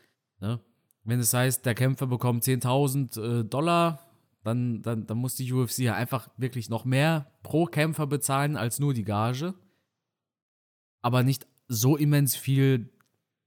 Ne? 0.46 0.60
Wenn 1.04 1.20
es 1.20 1.34
heißt, 1.34 1.66
der 1.66 1.74
Kämpfer 1.74 2.08
bekommt 2.08 2.44
10.000 2.44 3.42
äh, 3.42 3.44
Dollar, 3.44 4.00
dann, 4.44 4.84
dann, 4.84 5.08
dann 5.08 5.18
muss 5.18 5.36
die 5.36 5.52
UFC 5.52 5.80
ja 5.80 5.96
einfach 5.96 6.30
wirklich 6.38 6.70
noch 6.70 6.86
mehr 6.86 7.32
pro 7.42 7.66
Kämpfer 7.66 8.06
bezahlen 8.06 8.58
als 8.58 8.80
nur 8.80 8.94
die 8.94 9.04
Gage. 9.04 9.56
Aber 11.02 11.24
nicht 11.24 11.48
so 11.68 11.98
immens 11.98 12.36
viel, 12.36 12.90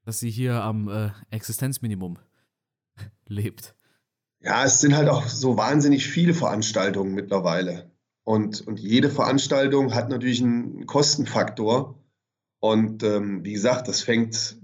dass 0.05 0.19
sie 0.19 0.31
hier 0.31 0.63
am 0.63 0.89
äh, 0.89 1.11
Existenzminimum 1.31 2.19
lebt. 3.27 3.77
Ja, 4.41 4.65
es 4.65 4.81
sind 4.81 4.97
halt 4.97 5.09
auch 5.09 5.27
so 5.27 5.57
wahnsinnig 5.57 6.07
viele 6.07 6.35
Veranstaltungen 6.35 7.15
mittlerweile. 7.15 7.91
Und, 8.25 8.67
und 8.67 8.81
jede 8.81 9.11
Veranstaltung 9.11 9.95
hat 9.95 10.11
natürlich 10.11 10.43
einen 10.43 10.87
Kostenfaktor. 10.87 12.03
Und 12.61 13.03
ähm, 13.05 13.45
wie 13.45 13.53
gesagt, 13.53 13.87
das 13.87 14.03
fängt 14.03 14.59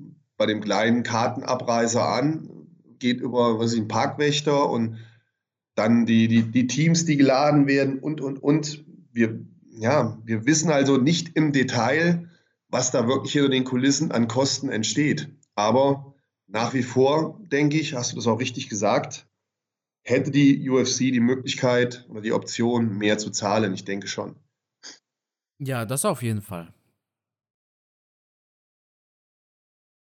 bei 0.45 0.53
dem 0.53 0.61
kleinen 0.61 1.03
Kartenabreißer 1.05 2.07
an, 2.07 2.51
geht 2.99 3.19
über 3.21 3.59
was 3.59 3.73
ich, 3.73 3.79
einen 3.79 3.89
Parkwächter 3.89 4.69
und 4.69 4.99
dann 5.75 6.05
die, 6.05 6.29
die, 6.29 6.43
die 6.43 6.67
Teams, 6.67 7.07
die 7.07 7.17
geladen 7.17 7.67
werden 7.67 7.99
und, 7.99 8.21
und, 8.21 8.43
und. 8.43 8.85
Wir, 9.11 9.41
ja, 9.71 10.19
wir 10.23 10.45
wissen 10.45 10.71
also 10.71 10.99
nicht 10.99 11.35
im 11.35 11.53
Detail, 11.53 12.29
was 12.69 12.91
da 12.91 13.09
wirklich 13.09 13.33
hinter 13.33 13.49
den 13.49 13.65
Kulissen 13.65 14.13
an 14.13 14.29
Kosten 14.29 14.69
entsteht. 14.69 15.31
Aber 15.55 16.15
nach 16.47 16.75
wie 16.75 16.83
vor, 16.83 17.41
denke 17.51 17.79
ich, 17.79 17.95
hast 17.95 18.13
du 18.13 18.17
das 18.17 18.27
auch 18.27 18.39
richtig 18.39 18.69
gesagt, 18.69 19.27
hätte 20.03 20.31
die 20.31 20.69
UFC 20.69 20.99
die 20.99 21.21
Möglichkeit 21.21 22.05
oder 22.11 22.21
die 22.21 22.33
Option, 22.33 22.99
mehr 22.99 23.17
zu 23.17 23.31
zahlen. 23.31 23.73
Ich 23.73 23.87
denke 23.87 24.09
schon. 24.09 24.37
Ja, 25.59 25.87
das 25.87 26.05
auf 26.05 26.23
jeden 26.23 26.43
Fall. 26.43 26.74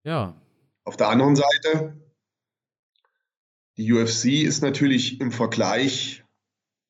Ja. 0.07 0.41
Auf 0.85 0.97
der 0.97 1.09
anderen 1.09 1.35
Seite, 1.35 2.01
die 3.77 3.93
UFC 3.93 4.45
ist 4.45 4.63
natürlich 4.63 5.21
im 5.21 5.33
Vergleich 5.33 6.25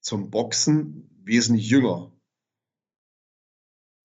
zum 0.03 0.31
Boxen 0.31 1.09
wesentlich 1.25 1.71
jünger. 1.71 2.13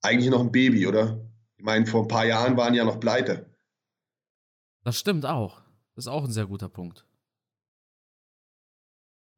Eigentlich 0.01 0.29
noch 0.29 0.39
ein 0.39 0.53
Baby, 0.53 0.87
oder? 0.87 1.29
Ich 1.57 1.65
meine, 1.65 1.85
vor 1.87 2.03
ein 2.03 2.07
paar 2.07 2.25
Jahren 2.25 2.55
waren 2.55 2.73
ja 2.73 2.85
noch 2.85 3.01
pleite. 3.01 3.53
Das 4.85 4.97
stimmt 4.97 5.25
auch. 5.25 5.61
Das 5.93 6.05
ist 6.05 6.07
auch 6.07 6.23
ein 6.23 6.31
sehr 6.31 6.47
guter 6.47 6.69
Punkt. 6.69 7.05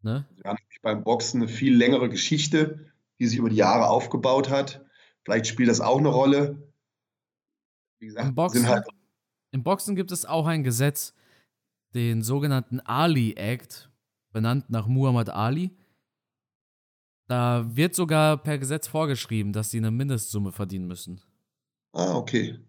Ne? 0.02 0.30
Wir 0.36 0.52
haben 0.52 0.60
beim 0.84 1.04
Boxen 1.04 1.42
eine 1.42 1.50
viel 1.50 1.76
längere 1.76 2.10
Geschichte, 2.10 2.94
die 3.18 3.26
sich 3.26 3.40
über 3.40 3.50
die 3.50 3.56
Jahre 3.56 3.88
aufgebaut 3.88 4.52
hat. 4.52 4.86
Vielleicht 5.24 5.48
spielt 5.48 5.70
das 5.70 5.82
auch 5.82 5.98
eine 5.98 6.10
Rolle. 6.10 6.72
Wie 7.98 8.06
gesagt, 8.06 8.28
Im 8.28 8.36
Boxen, 8.36 8.68
halt 8.68 8.86
Im 9.54 9.62
Boxen 9.62 9.96
gibt 9.96 10.12
es 10.12 10.26
auch 10.26 10.48
ein 10.48 10.64
Gesetz, 10.64 11.14
den 11.94 12.24
sogenannten 12.24 12.80
Ali 12.80 13.34
Act, 13.34 13.92
benannt 14.32 14.72
nach 14.72 14.88
Muhammad 14.88 15.30
Ali. 15.30 15.78
Da 17.28 17.64
wird 17.76 17.94
sogar 17.94 18.38
per 18.38 18.58
Gesetz 18.58 18.88
vorgeschrieben, 18.88 19.54
dass 19.54 19.70
sie 19.70 19.78
eine 19.78 19.92
Mindestsumme 19.92 20.52
verdienen 20.52 20.88
müssen. 20.88 21.22
Ah, 21.94 22.16
okay. 22.16 22.60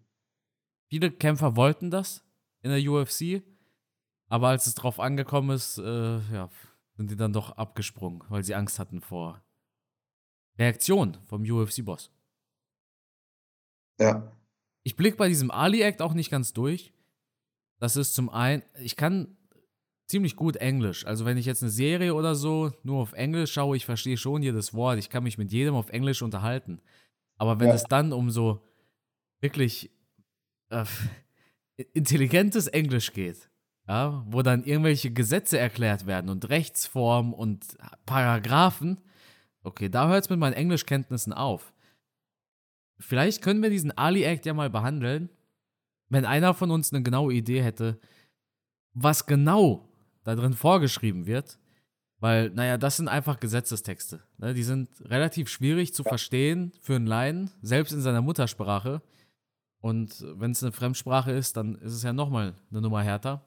Viele 0.87 1.09
Kämpfer 1.09 1.55
wollten 1.55 1.89
das 1.89 2.23
in 2.61 2.69
der 2.69 2.87
UFC, 2.87 3.41
aber 4.29 4.49
als 4.49 4.67
es 4.67 4.75
drauf 4.75 4.99
angekommen 4.99 5.55
ist, 5.55 5.79
äh, 5.79 6.19
ja, 6.31 6.51
sind 6.97 7.09
die 7.09 7.15
dann 7.15 7.33
doch 7.33 7.57
abgesprungen, 7.57 8.23
weil 8.29 8.43
sie 8.43 8.53
Angst 8.53 8.77
hatten 8.77 9.01
vor 9.01 9.43
Reaktion 10.59 11.17
vom 11.25 11.41
UFC-Boss. 11.41 12.11
Ja. 13.99 14.34
Ich 14.85 14.95
blicke 14.95 15.17
bei 15.17 15.27
diesem 15.27 15.49
Ali-Act 15.49 16.01
auch 16.01 16.13
nicht 16.13 16.29
ganz 16.29 16.53
durch. 16.53 16.93
Das 17.79 17.95
ist 17.97 18.13
zum 18.13 18.29
einen, 18.29 18.61
ich 18.79 18.95
kann 18.95 19.35
ziemlich 20.07 20.35
gut 20.35 20.57
Englisch. 20.57 21.05
Also 21.07 21.25
wenn 21.25 21.37
ich 21.37 21.47
jetzt 21.47 21.63
eine 21.63 21.71
Serie 21.71 22.13
oder 22.13 22.35
so 22.35 22.71
nur 22.83 23.01
auf 23.01 23.13
Englisch 23.13 23.51
schaue, 23.51 23.75
ich 23.75 23.85
verstehe 23.85 24.15
schon 24.15 24.43
jedes 24.43 24.75
Wort. 24.75 24.99
Ich 24.99 25.09
kann 25.09 25.23
mich 25.23 25.39
mit 25.39 25.51
jedem 25.51 25.73
auf 25.73 25.89
Englisch 25.89 26.21
unterhalten. 26.21 26.81
Aber 27.37 27.59
wenn 27.59 27.69
ja. 27.69 27.73
es 27.73 27.85
dann 27.85 28.13
um 28.13 28.29
so 28.29 28.61
wirklich 29.41 29.89
äh, 30.69 30.85
intelligentes 31.93 32.67
Englisch 32.67 33.11
geht, 33.11 33.49
ja, 33.87 34.23
wo 34.27 34.43
dann 34.43 34.63
irgendwelche 34.63 35.11
Gesetze 35.11 35.57
erklärt 35.57 36.05
werden 36.05 36.29
und 36.29 36.47
Rechtsformen 36.49 37.33
und 37.33 37.77
Paragraphen. 38.05 39.01
Okay, 39.63 39.89
da 39.89 40.07
hört 40.07 40.23
es 40.23 40.29
mit 40.29 40.39
meinen 40.39 40.53
Englischkenntnissen 40.53 41.33
auf. 41.33 41.73
Vielleicht 42.99 43.41
können 43.41 43.61
wir 43.61 43.69
diesen 43.69 43.91
Ali-Act 43.91 44.45
ja 44.45 44.53
mal 44.53 44.69
behandeln, 44.69 45.29
wenn 46.09 46.25
einer 46.25 46.53
von 46.53 46.71
uns 46.71 46.93
eine 46.93 47.03
genaue 47.03 47.33
Idee 47.33 47.61
hätte, 47.61 47.99
was 48.93 49.25
genau 49.25 49.89
da 50.23 50.35
drin 50.35 50.53
vorgeschrieben 50.53 51.25
wird. 51.25 51.59
Weil, 52.19 52.49
naja, 52.51 52.77
das 52.77 52.97
sind 52.97 53.07
einfach 53.09 53.39
Gesetzestexte. 53.39 54.23
Ne? 54.37 54.53
Die 54.53 54.63
sind 54.63 54.89
relativ 55.01 55.49
schwierig 55.49 55.93
zu 55.93 56.03
verstehen 56.03 56.71
für 56.81 56.95
einen 56.95 57.07
Laien, 57.07 57.51
selbst 57.61 57.91
in 57.91 58.01
seiner 58.01 58.21
Muttersprache. 58.21 59.01
Und 59.79 60.25
wenn 60.39 60.51
es 60.51 60.63
eine 60.63 60.71
Fremdsprache 60.71 61.31
ist, 61.31 61.57
dann 61.57 61.75
ist 61.75 61.93
es 61.93 62.03
ja 62.03 62.13
nochmal 62.13 62.55
eine 62.71 62.81
Nummer 62.81 63.03
härter. 63.03 63.45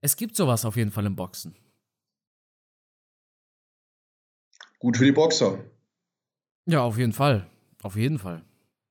Es 0.00 0.16
gibt 0.16 0.36
sowas 0.36 0.64
auf 0.64 0.76
jeden 0.76 0.92
Fall 0.92 1.04
im 1.04 1.16
Boxen. 1.16 1.54
Gut 4.78 4.96
für 4.96 5.04
die 5.04 5.12
Boxer. 5.12 5.62
Ja, 6.66 6.80
auf 6.82 6.96
jeden 6.96 7.12
Fall. 7.12 7.46
Auf 7.82 7.96
jeden 7.96 8.18
Fall. 8.18 8.42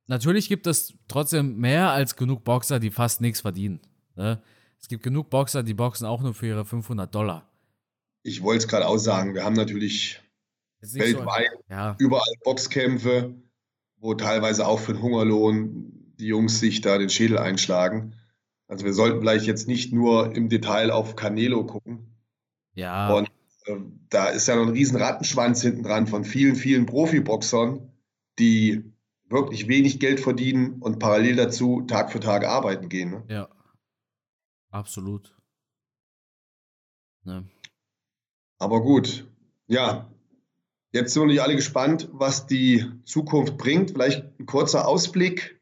Natürlich 0.07 0.49
gibt 0.49 0.67
es 0.67 0.93
trotzdem 1.07 1.57
mehr 1.57 1.91
als 1.91 2.15
genug 2.15 2.43
Boxer, 2.43 2.79
die 2.79 2.91
fast 2.91 3.21
nichts 3.21 3.41
verdienen. 3.41 3.79
Ne? 4.15 4.41
Es 4.79 4.87
gibt 4.87 5.03
genug 5.03 5.29
Boxer, 5.29 5.63
die 5.63 5.73
boxen 5.73 6.05
auch 6.05 6.21
nur 6.21 6.33
für 6.33 6.47
ihre 6.47 6.65
500 6.65 7.13
Dollar. 7.13 7.47
Ich 8.23 8.41
wollte 8.41 8.65
es 8.65 8.67
gerade 8.67 8.87
auch 8.87 8.97
sagen. 8.97 9.33
Wir 9.33 9.43
haben 9.43 9.55
natürlich 9.55 10.19
weltweit 10.81 11.51
so, 11.53 11.63
ja. 11.69 11.95
überall 11.99 12.33
Boxkämpfe, 12.43 13.35
wo 13.97 14.15
teilweise 14.15 14.67
auch 14.67 14.79
für 14.79 14.93
den 14.93 15.01
Hungerlohn 15.01 16.13
die 16.19 16.27
Jungs 16.27 16.59
sich 16.59 16.81
da 16.81 16.97
den 16.97 17.09
Schädel 17.09 17.37
einschlagen. 17.37 18.15
Also 18.67 18.85
wir 18.85 18.93
sollten 18.93 19.19
vielleicht 19.19 19.45
jetzt 19.45 19.67
nicht 19.67 19.93
nur 19.93 20.35
im 20.35 20.49
Detail 20.49 20.91
auf 20.91 21.15
Canelo 21.15 21.65
gucken. 21.65 22.17
Ja. 22.73 23.13
Und 23.13 23.29
äh, 23.65 23.75
da 24.09 24.27
ist 24.27 24.47
ja 24.47 24.55
noch 24.55 24.63
ein 24.63 24.69
riesen 24.69 24.97
Rattenschwanz 24.97 25.61
hinten 25.61 25.83
dran 25.83 26.07
von 26.07 26.23
vielen, 26.23 26.55
vielen 26.55 26.85
Profiboxern, 26.85 27.90
die 28.39 28.91
wirklich 29.29 29.67
wenig 29.67 29.99
Geld 29.99 30.19
verdienen 30.19 30.81
und 30.81 30.99
parallel 30.99 31.35
dazu 31.35 31.81
Tag 31.81 32.11
für 32.11 32.19
Tag 32.19 32.45
arbeiten 32.45 32.89
gehen. 32.89 33.11
Ne? 33.11 33.23
Ja. 33.29 33.49
Absolut. 34.69 35.35
Ne? 37.23 37.47
Aber 38.57 38.81
gut, 38.81 39.27
ja. 39.67 40.07
Jetzt 40.93 41.13
sind 41.13 41.23
wir 41.23 41.27
nicht 41.27 41.41
alle 41.41 41.55
gespannt, 41.55 42.09
was 42.11 42.47
die 42.47 42.85
Zukunft 43.05 43.57
bringt. 43.57 43.91
Vielleicht 43.91 44.25
ein 44.39 44.45
kurzer 44.45 44.87
Ausblick 44.87 45.61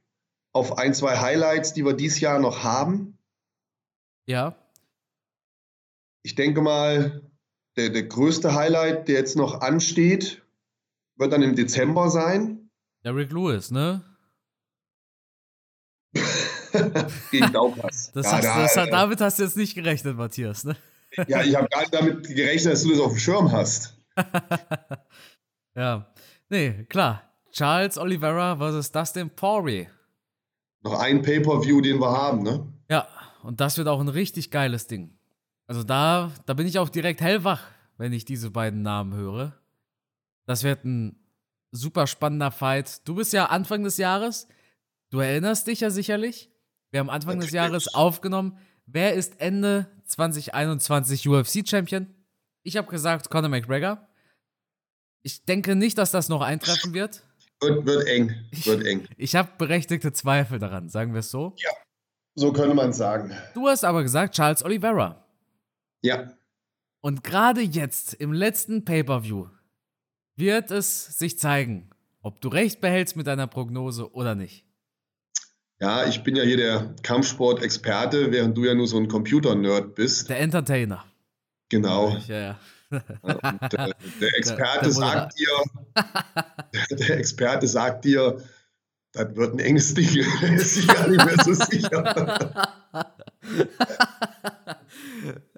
auf 0.53 0.79
ein, 0.79 0.95
zwei 0.95 1.17
Highlights, 1.17 1.73
die 1.73 1.85
wir 1.85 1.93
dieses 1.93 2.19
Jahr 2.19 2.39
noch 2.39 2.63
haben. 2.63 3.19
Ja. 4.25 4.55
Ich 6.23 6.33
denke 6.35 6.61
mal, 6.61 7.21
der, 7.77 7.89
der 7.89 8.03
größte 8.03 8.55
Highlight, 8.55 9.07
der 9.07 9.15
jetzt 9.15 9.35
noch 9.35 9.61
ansteht, 9.61 10.43
wird 11.19 11.33
dann 11.33 11.43
im 11.43 11.55
Dezember 11.55 12.09
sein. 12.09 12.69
Derrick 13.03 13.31
Lewis, 13.31 13.71
ne? 13.71 14.03
Gegen 17.31 17.51
Daukas. 17.51 18.11
Das 18.13 18.25
ja, 18.25 18.31
hast, 18.31 18.43
da, 18.45 18.61
das, 18.61 18.77
äh, 18.77 18.89
damit 18.89 19.21
hast 19.21 19.39
du 19.39 19.43
jetzt 19.43 19.57
nicht 19.57 19.75
gerechnet, 19.75 20.17
Matthias, 20.17 20.63
ne? 20.63 20.75
ja, 21.27 21.43
ich 21.43 21.55
habe 21.55 21.67
gar 21.69 21.81
nicht 21.81 21.93
damit 21.93 22.27
gerechnet, 22.27 22.73
dass 22.73 22.83
du 22.83 22.91
das 22.91 22.99
auf 22.99 23.11
dem 23.11 23.19
Schirm 23.19 23.51
hast. 23.51 23.97
ja. 25.75 26.11
Nee, 26.49 26.85
klar. 26.89 27.23
Charles 27.51 27.97
Oliveira 27.97 28.55
versus 28.57 28.91
Dustin 28.91 29.29
Poirier. 29.29 29.87
Noch 30.81 30.99
ein 30.99 31.21
Pay-Per-View, 31.21 31.81
den 31.81 31.99
wir 31.99 32.11
haben, 32.11 32.43
ne? 32.43 32.71
Ja, 32.89 33.07
und 33.43 33.59
das 33.59 33.77
wird 33.77 33.87
auch 33.87 33.99
ein 33.99 34.07
richtig 34.07 34.51
geiles 34.51 34.87
Ding. 34.87 35.17
Also 35.67 35.83
da, 35.83 36.31
da 36.45 36.53
bin 36.53 36.67
ich 36.67 36.79
auch 36.79 36.89
direkt 36.89 37.21
hellwach, 37.21 37.63
wenn 37.97 38.13
ich 38.13 38.25
diese 38.25 38.49
beiden 38.49 38.81
Namen 38.81 39.13
höre. 39.13 39.58
Das 40.49 40.63
wird 40.63 40.83
ein 40.83 41.15
super 41.69 42.07
spannender 42.07 42.49
Fight. 42.49 43.07
Du 43.07 43.13
bist 43.13 43.33
ja 43.33 43.45
Anfang 43.45 43.83
des 43.83 43.97
Jahres, 43.97 44.47
du 45.11 45.19
erinnerst 45.19 45.67
dich 45.67 45.81
ja 45.81 45.91
sicherlich. 45.91 46.49
Wir 46.89 47.01
haben 47.01 47.11
Anfang 47.11 47.39
des 47.39 47.51
Natürlich. 47.51 47.53
Jahres 47.53 47.93
aufgenommen. 47.93 48.57
Wer 48.87 49.13
ist 49.13 49.39
Ende 49.39 49.85
2021 50.05 51.27
UFC-Champion? 51.29 52.07
Ich 52.63 52.77
habe 52.77 52.89
gesagt 52.89 53.29
Conor 53.29 53.49
McGregor. 53.49 54.09
Ich 55.21 55.45
denke 55.45 55.75
nicht, 55.75 55.99
dass 55.99 56.09
das 56.09 56.29
noch 56.29 56.41
eintreffen 56.41 56.95
wird. 56.95 57.21
Wird, 57.61 57.85
wird 57.85 58.07
eng, 58.07 58.33
wird 58.51 58.83
eng. 58.87 59.07
Ich 59.17 59.35
habe 59.35 59.51
berechtigte 59.59 60.13
Zweifel 60.13 60.57
daran, 60.57 60.89
sagen 60.89 61.13
wir 61.13 61.19
es 61.19 61.29
so. 61.29 61.55
So 62.33 62.51
könnte 62.53 62.73
man 62.73 62.89
es 62.89 62.97
sagen. 62.97 63.37
Du 63.53 63.67
hast 63.67 63.85
aber 63.85 64.01
gesagt 64.01 64.33
Charles 64.33 64.65
Oliveira. 64.65 65.27
Ja, 66.01 66.33
Und 67.01 67.23
gerade 67.23 67.61
jetzt, 67.61 68.15
im 68.15 68.33
letzten 68.33 68.83
Pay-Per-View, 68.83 69.45
wird 70.39 70.71
es 70.71 71.17
sich 71.17 71.37
zeigen, 71.37 71.89
ob 72.21 72.41
du 72.41 72.49
recht 72.49 72.81
behältst 72.81 73.15
mit 73.15 73.27
deiner 73.27 73.47
Prognose 73.47 74.11
oder 74.13 74.35
nicht. 74.35 74.65
ja, 75.79 76.05
ich 76.07 76.23
bin 76.23 76.35
ja 76.35 76.43
hier 76.43 76.57
der 76.57 76.95
Kampfsport-Experte, 77.03 78.31
während 78.31 78.57
du 78.57 78.65
ja 78.65 78.73
nur 78.73 78.87
so 78.87 78.97
ein 78.97 79.07
Computer-Nerd 79.07 79.95
bist. 79.95 80.29
Der 80.29 80.39
Entertainer. 80.39 81.05
Genau. 81.69 82.17
Ja, 82.27 82.39
ja. 82.39 82.59
Und, 83.21 83.73
äh, 83.73 83.93
der 84.21 84.37
Experte 84.37 84.85
der 84.85 84.91
sagt 84.91 85.39
dir, 85.39 85.49
der 86.97 87.17
Experte 87.17 87.67
sagt 87.67 88.05
dir, 88.05 88.41
das 89.11 89.35
wird 89.35 89.53
ein 89.53 89.59
enges 89.59 89.93
Ding. 89.93 90.07
ist 90.55 90.75
sich 90.75 90.87
gar 90.87 91.07
nicht 91.07 91.23
mehr 91.23 91.37
so 91.43 91.53
sicher. 91.53 92.53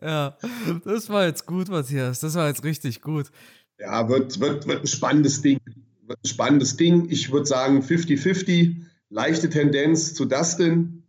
ja, 0.01 0.37
das 0.85 1.09
war 1.09 1.25
jetzt 1.25 1.45
gut, 1.45 1.69
Matthias. 1.69 2.21
Das 2.21 2.35
war 2.35 2.47
jetzt 2.47 2.63
richtig 2.63 3.01
gut. 3.01 3.29
Ja, 3.81 4.07
wird, 4.09 4.39
wird, 4.39 4.67
wird 4.67 4.81
ein 4.81 4.87
spannendes 4.87 5.41
Ding. 5.41 5.59
Wird 6.03 6.19
ein 6.23 6.27
spannendes 6.27 6.77
Ding. 6.77 7.09
Ich 7.09 7.31
würde 7.31 7.47
sagen 7.47 7.81
50-50. 7.81 8.75
Leichte 9.09 9.49
Tendenz 9.49 10.13
zu 10.13 10.25
Dustin, 10.25 11.03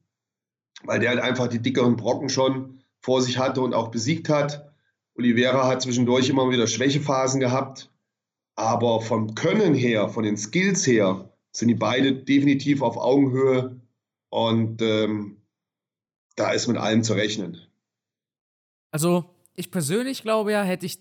weil 0.85 0.99
der 0.99 1.11
halt 1.11 1.21
einfach 1.21 1.49
die 1.49 1.61
dickeren 1.61 1.97
Brocken 1.97 2.31
schon 2.31 2.83
vor 3.01 3.21
sich 3.21 3.39
hatte 3.39 3.61
und 3.61 3.75
auch 3.75 3.91
besiegt 3.91 4.31
hat. 4.31 4.73
Oliveira 5.15 5.69
hat 5.69 5.83
zwischendurch 5.83 6.31
immer 6.31 6.51
wieder 6.51 6.67
Schwächephasen 6.67 7.41
gehabt. 7.41 7.91
Aber 8.55 9.03
vom 9.03 9.35
Können 9.35 9.75
her, 9.75 10.09
von 10.09 10.25
den 10.25 10.39
Skills 10.39 10.87
her, 10.87 11.31
sind 11.53 11.69
die 11.69 11.75
beide 11.75 12.15
definitiv 12.15 12.81
auf 12.81 12.97
Augenhöhe. 12.97 13.81
Und 14.31 14.81
ähm, 14.81 15.43
da 16.37 16.53
ist 16.53 16.69
mit 16.69 16.79
allem 16.79 17.05
zu 17.05 17.13
rechnen. 17.13 17.61
Also, 18.91 19.27
ich 19.55 19.71
persönlich 19.71 20.23
glaube 20.23 20.53
ja, 20.53 20.63
hätte 20.63 20.87
ich 20.87 21.01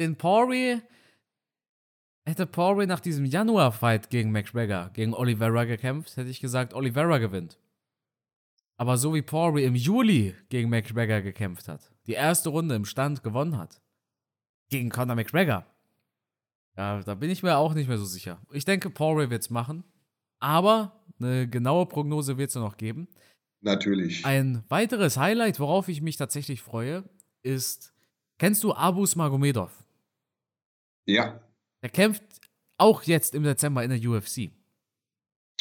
den 0.00 0.16
Pori, 0.16 0.80
hätte 2.26 2.46
Pori 2.46 2.86
nach 2.86 3.00
diesem 3.00 3.24
Januar-Fight 3.24 4.10
gegen 4.10 4.32
McGregor, 4.32 4.90
gegen 4.92 5.14
Oliveira 5.14 5.64
gekämpft, 5.64 6.16
hätte 6.16 6.30
ich 6.30 6.40
gesagt, 6.40 6.74
Oliveira 6.74 7.18
gewinnt. 7.18 7.58
Aber 8.76 8.96
so 8.96 9.14
wie 9.14 9.22
Pori 9.22 9.64
im 9.64 9.74
Juli 9.74 10.34
gegen 10.48 10.70
McGregor 10.70 11.20
gekämpft 11.20 11.68
hat, 11.68 11.92
die 12.06 12.14
erste 12.14 12.48
Runde 12.48 12.74
im 12.74 12.86
Stand 12.86 13.22
gewonnen 13.22 13.58
hat, 13.58 13.80
gegen 14.70 14.88
Conor 14.88 15.16
McGregor, 15.16 15.66
ja, 16.76 17.02
da 17.02 17.14
bin 17.14 17.28
ich 17.28 17.42
mir 17.42 17.58
auch 17.58 17.74
nicht 17.74 17.88
mehr 17.88 17.98
so 17.98 18.06
sicher. 18.06 18.40
Ich 18.52 18.64
denke, 18.64 18.88
Pori 18.88 19.28
wird 19.28 19.42
es 19.42 19.50
machen, 19.50 19.84
aber 20.38 21.04
eine 21.18 21.46
genaue 21.48 21.86
Prognose 21.86 22.38
wird 22.38 22.48
es 22.48 22.54
noch 22.56 22.78
geben. 22.78 23.08
Natürlich. 23.60 24.24
Ein 24.24 24.64
weiteres 24.68 25.18
Highlight, 25.18 25.60
worauf 25.60 25.88
ich 25.88 26.00
mich 26.00 26.16
tatsächlich 26.16 26.62
freue, 26.62 27.04
ist, 27.42 27.92
kennst 28.38 28.64
du 28.64 28.72
Abus 28.72 29.16
Magomedov? 29.16 29.70
Ja. 31.06 31.40
Der 31.82 31.90
kämpft 31.90 32.22
auch 32.76 33.02
jetzt 33.02 33.34
im 33.34 33.42
Dezember 33.42 33.84
in 33.84 33.90
der 33.90 34.10
UFC. 34.10 34.50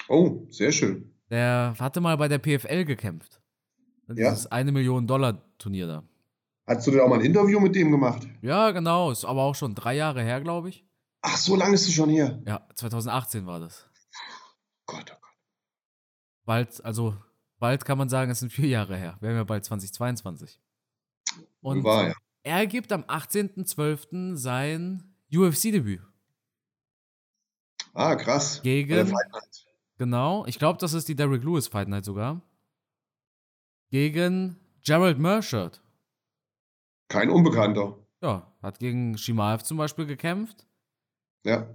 Oh, 0.07 0.47
sehr 0.49 0.71
schön. 0.71 1.13
Der 1.29 1.75
hatte 1.79 2.01
mal 2.01 2.17
bei 2.17 2.27
der 2.27 2.39
PFL 2.39 2.85
gekämpft. 2.85 3.41
Ja. 4.07 4.31
Dieses 4.31 4.47
eine 4.47 4.71
Million 4.71 5.05
Dollar 5.05 5.41
Turnier 5.57 5.87
da. 5.87 6.03
Hast 6.65 6.85
du 6.87 6.91
denn 6.91 7.01
auch 7.01 7.07
mal 7.07 7.19
ein 7.19 7.25
Interview 7.25 7.59
mit 7.59 7.75
dem 7.75 7.91
gemacht? 7.91 8.27
Ja, 8.41 8.71
genau. 8.71 9.11
Ist 9.11 9.25
aber 9.25 9.43
auch 9.43 9.55
schon 9.55 9.75
drei 9.75 9.95
Jahre 9.95 10.21
her, 10.23 10.41
glaube 10.41 10.69
ich. 10.69 10.85
Ach, 11.21 11.37
so 11.37 11.55
lange 11.55 11.75
ist 11.75 11.87
du 11.87 11.91
schon 11.91 12.09
hier. 12.09 12.41
Ja, 12.45 12.67
2018 12.75 13.45
war 13.45 13.59
das. 13.59 13.87
Gott, 14.85 15.05
oh 15.11 15.17
Gott. 15.21 15.33
Bald, 16.45 16.83
also 16.85 17.15
bald 17.59 17.85
kann 17.85 17.97
man 17.97 18.09
sagen, 18.09 18.31
es 18.31 18.39
sind 18.39 18.51
vier 18.51 18.67
Jahre 18.67 18.97
her. 18.97 19.17
Wir 19.19 19.29
haben 19.29 19.35
ja 19.35 19.43
bald 19.43 19.65
2022. 19.65 20.59
Und 21.61 21.83
War 21.83 22.09
ja. 22.09 22.13
er 22.43 22.67
gibt 22.67 22.91
am 22.91 23.03
18.12. 23.03 24.35
sein 24.35 25.08
UFC-Debüt. 25.31 26.01
Ah, 27.93 28.15
krass. 28.15 28.61
Gegen-. 28.61 29.13
Genau, 29.97 30.45
ich 30.45 30.59
glaube, 30.59 30.79
das 30.79 30.93
ist 30.93 31.07
die 31.07 31.15
Derrick 31.15 31.43
Lewis 31.43 31.67
Fight 31.67 31.87
Night 31.87 32.05
sogar. 32.05 32.41
Gegen 33.91 34.57
Gerald 34.85 35.19
Merchant. 35.19 35.81
Kein 37.09 37.29
Unbekannter. 37.29 37.97
Ja, 38.21 38.53
hat 38.61 38.79
gegen 38.79 39.17
Shimaev 39.17 39.63
zum 39.63 39.77
Beispiel 39.77 40.05
gekämpft. 40.05 40.65
Ja. 41.43 41.67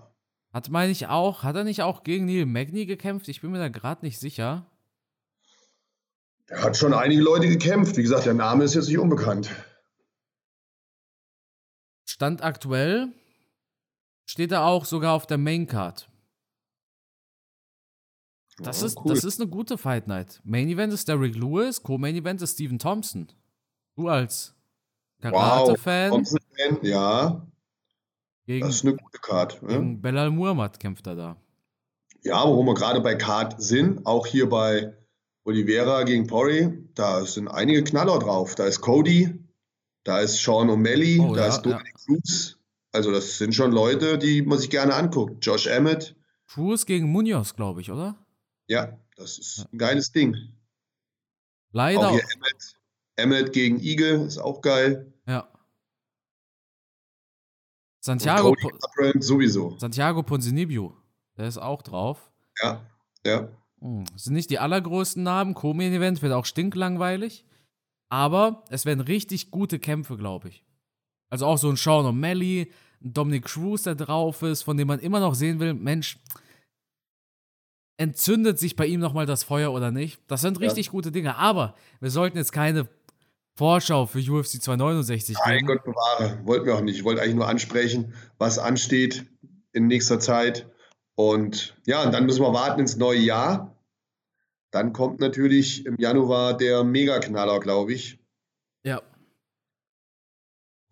Hat, 0.53 0.71
meine 0.71 0.93
ich 0.93 1.09
auch, 1.09 1.43
hat 1.43 1.57
er 1.57 1.65
nicht 1.65 1.83
auch 1.83 2.05
gegen 2.05 2.27
Neil 2.27 2.47
Magny 2.47 2.87
gekämpft? 2.87 3.29
Ich 3.29 3.41
bin 3.41 3.51
mir 3.51 3.59
da 3.59 3.69
gerade 3.69 4.05
nicht 4.05 4.19
sicher. 4.19 4.71
Er 6.47 6.63
hat 6.63 6.77
schon 6.77 6.95
einige 6.95 7.23
Leute 7.23 7.49
gekämpft. 7.49 7.97
Wie 7.97 8.03
gesagt, 8.03 8.27
der 8.27 8.35
Name 8.35 8.65
ist 8.65 8.75
jetzt 8.75 8.89
nicht 8.89 8.99
unbekannt. 8.99 9.51
Stand 12.05 12.43
aktuell 12.43 13.13
steht 14.27 14.53
er 14.53 14.65
auch 14.65 14.85
sogar 14.85 15.15
auf 15.15 15.27
der 15.27 15.39
Main 15.39 15.67
Card. 15.67 16.09
Das, 18.59 18.81
Ja, 18.81 18.87
ist, 18.87 18.97
cool. 18.99 19.13
das 19.13 19.25
ist 19.25 19.41
eine 19.41 19.51
gute 19.51 19.77
Fight 19.79 20.07
Night. 20.07 20.41
Main 20.45 20.69
Event 20.69 20.93
ist 20.93 21.09
Derrick 21.09 21.35
Lewis, 21.35 21.83
Co-Main 21.83 22.15
Event 22.15 22.41
ist 22.41 22.55
Steven 22.55 22.79
Thompson. 22.79 23.27
Du 23.97 24.09
als 24.09 24.55
wow. 25.21 25.33
Karate-Fan 25.33 26.11
Thompson-Fan, 26.11 26.79
ja, 26.83 27.47
gegen, 28.47 28.67
das 28.67 28.77
ist 28.77 28.85
eine 28.85 28.97
gute 28.97 29.19
Card. 29.19 29.63
Ne? 29.63 29.69
gegen 29.69 30.01
Belal 30.01 30.31
Muhammad 30.31 30.79
kämpft 30.79 31.07
er 31.07 31.17
da. 31.17 31.37
Ja, 32.23 32.47
wo 32.47 32.63
wir 32.63 32.75
gerade 32.75 33.01
bei 33.01 33.17
Card 33.17 33.61
sind, 33.61 34.07
auch 34.07 34.27
hier 34.27 34.49
bei 34.49 34.95
Oliveira 35.45 36.05
gegen 36.05 36.27
Poirier, 36.27 36.77
da 36.95 37.25
sind 37.25 37.49
einige 37.49 37.85
Knaller 37.85 38.19
drauf. 38.19 38.55
Da 38.55 38.67
ist 38.67 38.81
Cody, 38.81 39.39
da 40.05 40.21
ist 40.21 40.43
Sean 40.43 40.71
O'Malley, 40.71 41.21
Oh, 41.21 41.35
da 41.35 41.43
ja, 41.43 41.49
ist 41.49 41.63
Dominic 41.63 41.95
Cruz. 42.07 42.59
Also 42.95 43.11
das 43.11 43.39
sind 43.39 43.55
schon 43.55 43.73
Leute, 43.73 44.19
die 44.19 44.43
man 44.43 44.59
sich 44.59 44.71
gerne 44.71 44.95
anguckt. 44.95 45.45
Josh 45.45 45.67
Emmett, 45.67 46.15
Cruz 46.47 46.87
gegen 46.87 47.11
Munoz, 47.11 47.55
glaube 47.57 47.81
ich, 47.81 47.91
oder? 47.91 48.17
ja, 48.69 48.97
das 49.17 49.39
ist 49.39 49.67
ein 49.73 49.79
geiles 49.79 50.13
Ding. 50.13 50.37
Leider. 51.73 52.09
Auch 52.09 52.13
hier 52.13 52.23
Emmett, 52.37 52.79
Emmett 53.17 53.53
gegen 53.53 53.81
Eagle 53.81 54.25
ist 54.27 54.39
auch 54.39 54.61
geil. 54.61 55.13
Ja. 55.27 55.49
Santiago, 58.01 58.55
sowieso. 59.19 59.77
Santiago 59.79 60.23
Ponzinibbio, 60.23 60.95
der 61.37 61.49
ist 61.49 61.59
auch 61.59 61.83
drauf. 61.83 62.31
Ja, 62.63 62.85
ja. 63.27 63.49
Hm, 63.81 64.05
Das 64.13 64.25
sind 64.25 64.35
nicht 64.35 64.51
die 64.51 64.59
allergrößten 64.59 65.23
Namen. 65.23 65.55
Co-Main 65.55 65.93
Event 65.93 66.23
wird 66.23 66.33
auch 66.33 66.45
stinklangweilig. 66.45 67.45
Aber 68.11 68.63
es 68.69 68.85
werden 68.87 69.01
richtig 69.01 69.51
gute 69.51 69.79
Kämpfe, 69.79 70.17
glaube 70.17 70.49
ich. 70.49 70.65
Also 71.31 71.47
auch 71.47 71.59
so 71.59 71.69
ein 71.71 71.77
Sean 71.77 72.05
O'Malley, 72.07 72.71
Dominic 73.05 73.45
Cruz, 73.45 73.83
der 73.83 73.95
drauf 73.95 74.43
ist, 74.43 74.63
von 74.63 74.77
dem 74.77 74.89
man 74.89 74.99
immer 74.99 75.21
noch 75.21 75.35
sehen 75.35 75.61
will, 75.61 75.75
Mensch, 75.75 76.19
entzündet 77.97 78.59
sich 78.59 78.77
bei 78.77 78.87
ihm 78.87 79.01
nochmal 79.01 79.27
das 79.27 79.45
Feuer 79.45 79.73
oder 79.73 79.91
nicht? 79.91 80.21
Das 80.27 80.41
sind 80.41 80.59
richtig 80.61 80.87
ja. 80.87 80.93
gute 80.93 81.13
Dinge. 81.13 81.37
Aber 81.37 81.75
wir 82.01 82.11
sollten 82.11 82.39
jetzt 82.39 82.53
keine 82.53 82.89
Vorschau 83.57 84.07
für 84.07 84.19
UFC 84.19 84.61
269 84.61 85.37
Nein, 85.45 85.59
geben. 85.59 85.67
Gott 85.67 85.85
bewahre. 85.85 86.41
Wollten 86.45 86.67
wir 86.67 86.75
auch 86.75 86.81
nicht. 86.81 86.97
Ich 86.97 87.05
wollte 87.05 87.23
eigentlich 87.23 87.37
nur 87.37 87.49
ansprechen, 87.49 88.15
was 88.39 88.59
ansteht 88.59 89.27
in 89.73 89.87
nächster 89.87 90.19
Zeit. 90.19 90.69
Und 91.15 91.77
ja, 91.87 92.03
und 92.03 92.13
dann 92.13 92.27
müssen 92.27 92.43
wir 92.43 92.53
warten 92.53 92.81
ins 92.81 92.97
neue 92.97 93.21
Jahr. 93.21 93.77
Dann 94.73 94.93
kommt 94.93 95.21
natürlich 95.21 95.87
im 95.87 95.97
Januar 95.99 96.57
der 96.57 96.83
Megaknaller, 96.83 97.61
glaube 97.61 97.93
ich. 97.93 98.19
Ja. 98.83 99.03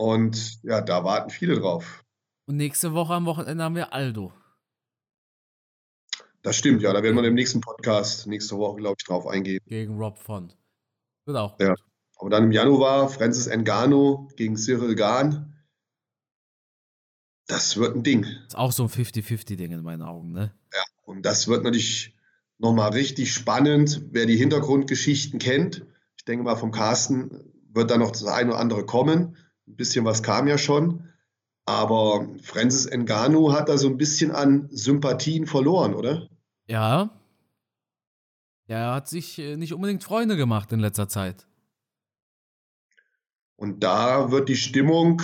Und 0.02 0.60
ja, 0.64 0.80
da 0.80 1.04
warten 1.04 1.30
viele 1.30 1.60
drauf. 1.60 2.02
Und 2.46 2.56
nächste 2.56 2.92
Woche 2.92 3.14
am 3.14 3.24
Wochenende 3.24 3.62
haben 3.62 3.76
wir 3.76 3.92
Aldo. 3.92 4.32
Das 6.42 6.56
stimmt, 6.56 6.82
ja. 6.82 6.92
Da 6.92 7.04
werden 7.04 7.14
wir 7.14 7.22
im 7.22 7.34
nächsten 7.34 7.60
Podcast 7.60 8.26
nächste 8.26 8.58
Woche, 8.58 8.78
glaube 8.78 8.96
ich, 8.98 9.06
drauf 9.06 9.28
eingehen. 9.28 9.60
Gegen 9.64 9.96
Rob 9.96 10.18
Font. 10.18 10.58
Wird 11.24 11.36
auch. 11.36 11.56
Ja. 11.60 11.76
Aber 12.16 12.30
dann 12.30 12.42
im 12.42 12.50
Januar 12.50 13.10
Francis 13.10 13.46
Ngannou 13.46 14.26
gegen 14.34 14.56
Cyril 14.56 14.96
Gahn. 14.96 15.54
Das 17.46 17.76
wird 17.76 17.94
ein 17.94 18.02
Ding. 18.02 18.24
Ist 18.24 18.56
auch 18.56 18.72
so 18.72 18.82
ein 18.82 18.88
50-50-Ding 18.88 19.70
in 19.70 19.82
meinen 19.82 20.02
Augen, 20.02 20.32
ne? 20.32 20.52
Ja, 20.74 20.82
und 21.02 21.22
das 21.22 21.46
wird 21.46 21.62
natürlich 21.62 22.16
nochmal 22.58 22.90
richtig 22.90 23.32
spannend, 23.32 24.02
wer 24.10 24.26
die 24.26 24.36
Hintergrundgeschichten 24.36 25.38
kennt. 25.38 25.86
Ich 26.16 26.24
denke 26.24 26.42
mal, 26.42 26.56
vom 26.56 26.72
Carsten 26.72 27.52
wird 27.72 27.88
da 27.92 27.98
noch 27.98 28.10
das 28.10 28.24
eine 28.24 28.50
oder 28.50 28.58
andere 28.58 28.84
kommen. 28.84 29.36
Ein 29.66 29.76
bisschen 29.76 30.04
was 30.04 30.22
kam 30.22 30.48
ja 30.48 30.58
schon. 30.58 31.08
Aber 31.64 32.28
Francis 32.42 32.90
Ngannou 32.90 33.52
hat 33.52 33.68
da 33.68 33.78
so 33.78 33.88
ein 33.88 33.96
bisschen 33.96 34.32
an 34.32 34.68
Sympathien 34.70 35.46
verloren, 35.46 35.94
oder? 35.94 36.28
Ja. 36.66 37.10
Er 38.66 38.94
hat 38.94 39.08
sich 39.08 39.38
äh, 39.38 39.56
nicht 39.56 39.72
unbedingt 39.72 40.02
Freunde 40.02 40.36
gemacht 40.36 40.72
in 40.72 40.80
letzter 40.80 41.08
Zeit. 41.08 41.46
Und 43.56 43.84
da 43.84 44.30
wird 44.30 44.48
die 44.48 44.56
Stimmung, 44.56 45.22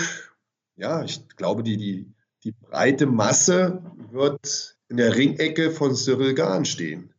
ja, 0.77 1.03
ich 1.03 1.27
glaube, 1.37 1.63
die, 1.65 1.77
die, 1.77 2.15
die 2.45 2.53
breite 2.53 3.07
Masse 3.07 3.83
wird 4.13 4.77
in 4.89 4.97
der 4.97 5.17
Ringecke 5.17 5.73
von 5.73 5.95
Cyril 5.95 6.35
Gahn 6.35 6.65
stehen. 6.65 7.13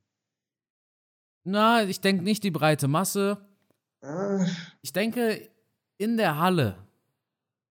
Na, 1.43 1.83
ich 1.83 1.99
denke 1.99 2.23
nicht 2.23 2.43
die 2.43 2.51
breite 2.51 2.87
Masse. 2.87 3.45
Ah. 4.01 4.45
Ich 4.81 4.93
denke, 4.93 5.49
in 5.97 6.15
der 6.15 6.37
Halle, 6.37 6.77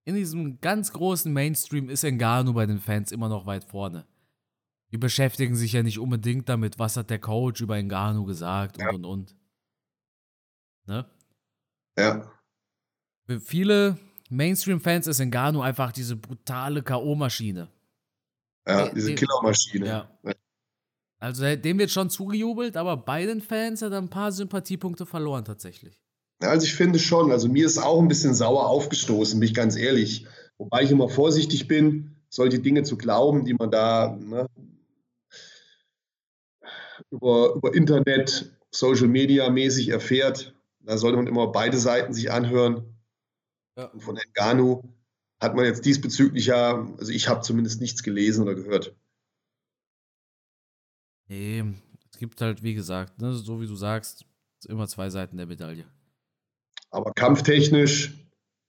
in 0.09 0.15
diesem 0.15 0.59
ganz 0.63 0.91
großen 0.95 1.31
Mainstream, 1.31 1.91
ist 1.91 2.03
Engano 2.03 2.55
bei 2.55 2.65
den 2.65 2.79
Fans 2.79 3.13
immer 3.13 3.29
noch 3.29 3.45
weit 3.45 3.65
vorne. 3.65 4.07
Die 4.91 4.97
beschäftigen 4.97 5.55
sich 5.55 5.73
ja 5.73 5.83
nicht 5.83 5.99
unbedingt 5.99 6.49
damit, 6.49 6.79
was 6.79 6.97
hat 6.97 7.11
der 7.11 7.19
Coach 7.19 7.61
über 7.61 7.77
Engano 7.77 8.25
gesagt 8.25 8.79
und 8.79 8.95
und 8.95 9.05
und. 9.05 9.37
Ne? 10.87 11.05
Ja. 11.99 12.33
Für 13.27 13.39
viele 13.39 13.99
Mainstream-Fans 14.31 15.09
ist 15.09 15.21
Engano 15.21 15.61
einfach 15.61 15.93
diese 15.93 16.17
brutale 16.17 16.83
K.O.-Maschine. 16.83 17.69
Ja, 18.67 18.89
diese 18.89 19.15
Killermaschine. 19.15 19.87
Ja. 19.87 20.11
Also 21.19 21.55
dem 21.55 21.79
wird 21.79 21.91
schon 21.91 22.09
zugejubelt, 22.09 22.79
aber 22.79 22.97
bei 22.97 23.27
den 23.27 23.43
Fans 23.43 23.83
hat 23.83 23.93
er 23.93 23.99
ein 23.99 24.09
paar 24.09 24.33
Sympathiepunkte 24.33 25.05
verloren 25.05 25.45
tatsächlich. 25.45 26.01
Ja, 26.41 26.51
also 26.51 26.65
ich 26.65 26.75
finde 26.75 26.99
schon, 26.99 27.33
also 27.33 27.49
mir 27.49 27.67
ist 27.67 27.79
auch 27.79 28.01
ein 28.01 28.09
bisschen 28.09 28.35
sauer 28.35 28.67
aufgestoßen, 28.69 29.41
bin 29.41 29.49
ich 29.49 29.55
ganz 29.55 29.77
ehrlich. 29.77 30.27
Wobei 30.57 30.83
ich 30.83 30.91
immer 30.91 31.09
vorsichtig 31.09 31.67
bin, 31.67 32.17
solche 32.29 32.61
Dinge 32.61 32.83
zu 32.85 32.97
glauben, 32.97 33.45
die 33.45 33.55
man 33.55 33.71
da 33.71 34.17
ne, 34.21 34.47
über, 37.11 37.55
über 37.55 37.75
Internet, 37.75 38.53
Social 38.71 39.09
Media 39.09 39.51
mäßig 39.51 39.89
erfährt. 39.89 40.55
Da 40.81 40.99
sollte 40.99 41.17
man 41.17 41.27
immer 41.27 41.49
beide 41.49 41.79
Seiten 41.79 42.13
sich 42.13 42.31
anhören. 42.31 42.99
Ja. 43.77 43.87
Und 43.87 44.03
von 44.03 44.17
Engano 44.17 44.85
hat 45.41 45.55
man 45.55 45.65
jetzt 45.65 45.85
diesbezüglich 45.85 46.47
ja, 46.47 46.87
also 46.99 47.13
ich 47.13 47.29
habe 47.29 47.43
zumindest 47.43 47.81
nichts 47.81 48.03
gelesen 48.03 48.43
oder 48.43 48.55
gehört. 48.55 48.95
Nee, 51.29 51.65
es 52.11 52.19
gibt 52.19 52.41
halt, 52.41 52.63
wie 52.63 52.75
gesagt, 52.75 53.21
ne, 53.21 53.35
so 53.35 53.61
wie 53.61 53.67
du 53.67 53.75
sagst, 53.75 54.25
immer 54.67 54.89
zwei 54.89 55.11
Seiten 55.11 55.37
der 55.37 55.47
Medaille. 55.47 55.87
Aber 56.91 57.13
kampftechnisch, 57.13 58.15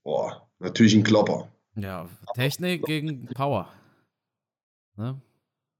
boah, 0.03 0.47
natürlich 0.59 0.95
ein 0.95 1.03
Klopper. 1.03 1.49
Ja, 1.75 2.09
Technik 2.35 2.85
gegen 2.85 3.27
Power. 3.27 3.69
Ne? 4.97 5.21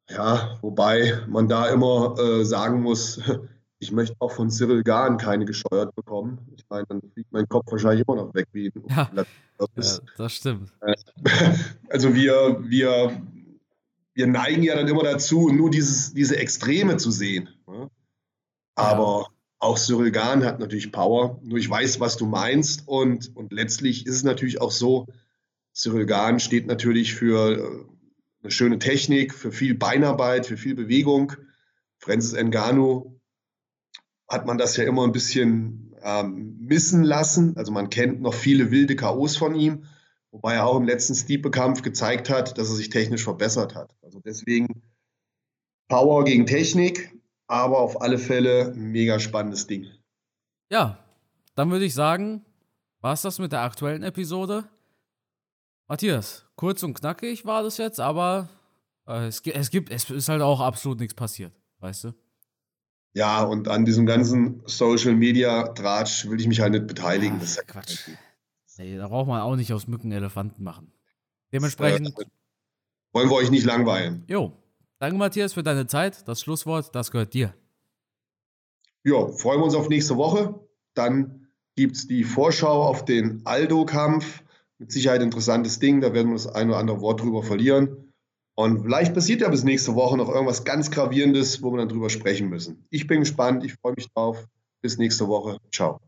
Ja, 0.09 0.57
wobei 0.61 1.21
man 1.27 1.47
da 1.47 1.69
immer 1.69 2.15
äh, 2.17 2.45
sagen 2.45 2.81
muss, 2.81 3.21
ich 3.79 3.91
möchte 3.91 4.15
auch 4.19 4.31
von 4.31 4.49
Cyril 4.49 4.83
Gahn 4.83 5.17
keine 5.17 5.45
gescheuert 5.45 5.93
bekommen. 5.95 6.39
Ich 6.55 6.65
meine, 6.69 6.85
dann 6.87 7.01
fliegt 7.13 7.31
mein 7.31 7.47
Kopf 7.47 7.71
wahrscheinlich 7.71 8.07
immer 8.07 8.17
noch 8.17 8.33
weg. 8.33 8.47
Wie 8.51 8.71
ja, 8.89 9.09
ja, 9.13 9.23
das 10.17 10.33
stimmt. 10.33 10.71
Also 11.89 12.13
wir, 12.13 12.57
wir, 12.61 13.21
wir 14.13 14.27
neigen 14.27 14.63
ja 14.63 14.75
dann 14.75 14.87
immer 14.87 15.03
dazu, 15.03 15.49
nur 15.49 15.69
dieses, 15.69 16.13
diese 16.13 16.37
Extreme 16.37 16.97
zu 16.97 17.11
sehen. 17.11 17.49
Ne? 17.67 17.89
Aber. 18.75 19.27
Auch 19.59 19.77
Cyril 19.77 20.11
Gahn 20.11 20.45
hat 20.45 20.59
natürlich 20.59 20.91
Power. 20.91 21.39
Nur 21.43 21.57
ich 21.57 21.69
weiß, 21.69 21.99
was 21.99 22.17
du 22.17 22.25
meinst. 22.25 22.87
Und, 22.87 23.35
und 23.35 23.51
letztlich 23.51 24.05
ist 24.05 24.15
es 24.15 24.23
natürlich 24.23 24.61
auch 24.61 24.71
so, 24.71 25.07
Cyril 25.73 26.05
Gahn 26.05 26.39
steht 26.39 26.65
natürlich 26.65 27.13
für 27.13 27.57
äh, 27.57 27.85
eine 28.41 28.51
schöne 28.51 28.79
Technik, 28.79 29.33
für 29.33 29.51
viel 29.51 29.75
Beinarbeit, 29.75 30.45
für 30.45 30.57
viel 30.57 30.75
Bewegung. 30.75 31.33
Francis 31.97 32.33
Ngannou 32.33 33.19
hat 34.29 34.45
man 34.45 34.57
das 34.57 34.77
ja 34.77 34.85
immer 34.85 35.03
ein 35.03 35.11
bisschen 35.11 35.93
ähm, 36.03 36.57
missen 36.59 37.03
lassen. 37.03 37.57
Also 37.57 37.71
man 37.71 37.89
kennt 37.89 38.21
noch 38.21 38.33
viele 38.33 38.71
wilde 38.71 38.95
K.O.s 38.95 39.35
von 39.35 39.55
ihm, 39.55 39.85
wobei 40.31 40.53
er 40.55 40.67
auch 40.67 40.77
im 40.77 40.85
letzten 40.85 41.15
Steepe-Kampf 41.15 41.81
gezeigt 41.81 42.29
hat, 42.29 42.57
dass 42.57 42.69
er 42.69 42.75
sich 42.75 42.89
technisch 42.89 43.23
verbessert 43.23 43.75
hat. 43.75 43.93
Also 44.01 44.19
deswegen 44.19 44.83
Power 45.89 46.23
gegen 46.23 46.45
Technik, 46.45 47.11
aber 47.49 47.79
auf 47.79 48.01
alle 48.01 48.17
Fälle 48.17 48.71
ein 48.73 48.91
mega 48.91 49.19
spannendes 49.19 49.67
Ding. 49.67 49.87
Ja, 50.69 50.99
dann 51.55 51.71
würde 51.71 51.85
ich 51.85 51.93
sagen, 51.93 52.45
war 53.01 53.13
es 53.13 53.23
das 53.23 53.39
mit 53.39 53.51
der 53.51 53.61
aktuellen 53.61 54.03
Episode? 54.03 54.69
Matthias, 55.87 56.45
kurz 56.55 56.83
und 56.83 56.93
knackig 56.93 57.45
war 57.45 57.63
das 57.63 57.77
jetzt, 57.77 57.99
aber 57.99 58.49
äh, 59.07 59.25
es, 59.25 59.41
es, 59.41 59.71
gibt, 59.71 59.89
es 59.89 60.09
ist 60.09 60.29
halt 60.29 60.43
auch 60.43 60.61
absolut 60.61 60.99
nichts 60.99 61.15
passiert, 61.15 61.51
weißt 61.79 62.05
du? 62.05 62.13
Ja, 63.13 63.41
und 63.41 63.67
an 63.67 63.83
diesem 63.83 64.05
ganzen 64.05 64.61
Social 64.67 65.15
Media 65.15 65.69
Tratsch 65.69 66.29
will 66.29 66.39
ich 66.39 66.47
mich 66.47 66.61
halt 66.61 66.73
nicht 66.73 66.85
beteiligen. 66.85 67.37
Ach, 67.37 67.41
das 67.41 67.49
ist 67.49 67.57
ja 67.57 67.63
Quatsch. 67.63 68.09
Nee, 68.77 68.97
da 68.97 69.07
braucht 69.07 69.27
man 69.27 69.41
auch 69.41 69.55
nicht 69.55 69.73
aus 69.73 69.87
Mücken 69.87 70.11
Elefanten 70.11 70.63
machen. 70.63 70.93
Dementsprechend. 71.51 72.09
Äh, 72.19 72.25
wollen 73.11 73.29
wir 73.29 73.35
euch 73.35 73.49
nicht 73.49 73.65
langweilen. 73.65 74.23
Jo. 74.27 74.53
Danke, 74.99 75.17
Matthias, 75.17 75.53
für 75.53 75.63
deine 75.63 75.87
Zeit. 75.87 76.27
Das 76.27 76.41
Schlusswort, 76.41 76.93
das 76.93 77.11
gehört 77.11 77.33
dir. 77.33 77.53
Jo, 79.03 79.31
freuen 79.31 79.61
wir 79.61 79.65
uns 79.65 79.75
auf 79.75 79.87
nächste 79.87 80.17
Woche. 80.17 80.59
Dann 80.93 81.47
gibt 81.75 81.95
es 81.95 82.07
die 82.07 82.25
Vorschau 82.25 82.83
auf 82.83 83.05
den 83.05 83.41
Aldo-Kampf. 83.45 84.43
Mit 84.77 84.91
Sicherheit 84.91 85.21
interessantes 85.21 85.79
Ding. 85.79 86.01
Da 86.01 86.13
werden 86.13 86.29
wir 86.29 86.35
das 86.35 86.47
ein 86.47 86.69
oder 86.69 86.79
andere 86.79 86.99
Wort 86.99 87.21
drüber 87.21 87.43
verlieren. 87.43 88.13
Und 88.55 88.83
vielleicht 88.83 89.13
passiert 89.13 89.39
ja 89.39 89.47
bis 89.47 89.63
nächste 89.63 89.95
Woche 89.95 90.17
noch 90.17 90.27
irgendwas 90.27 90.65
ganz 90.65 90.91
Gravierendes, 90.91 91.63
wo 91.63 91.71
wir 91.71 91.77
dann 91.77 91.87
drüber 91.87 92.09
sprechen 92.09 92.49
müssen. 92.49 92.85
Ich 92.89 93.07
bin 93.07 93.21
gespannt, 93.21 93.63
ich 93.63 93.75
freue 93.75 93.93
mich 93.95 94.09
drauf. 94.11 94.45
Bis 94.81 94.97
nächste 94.97 95.29
Woche. 95.29 95.57
Ciao. 95.71 96.01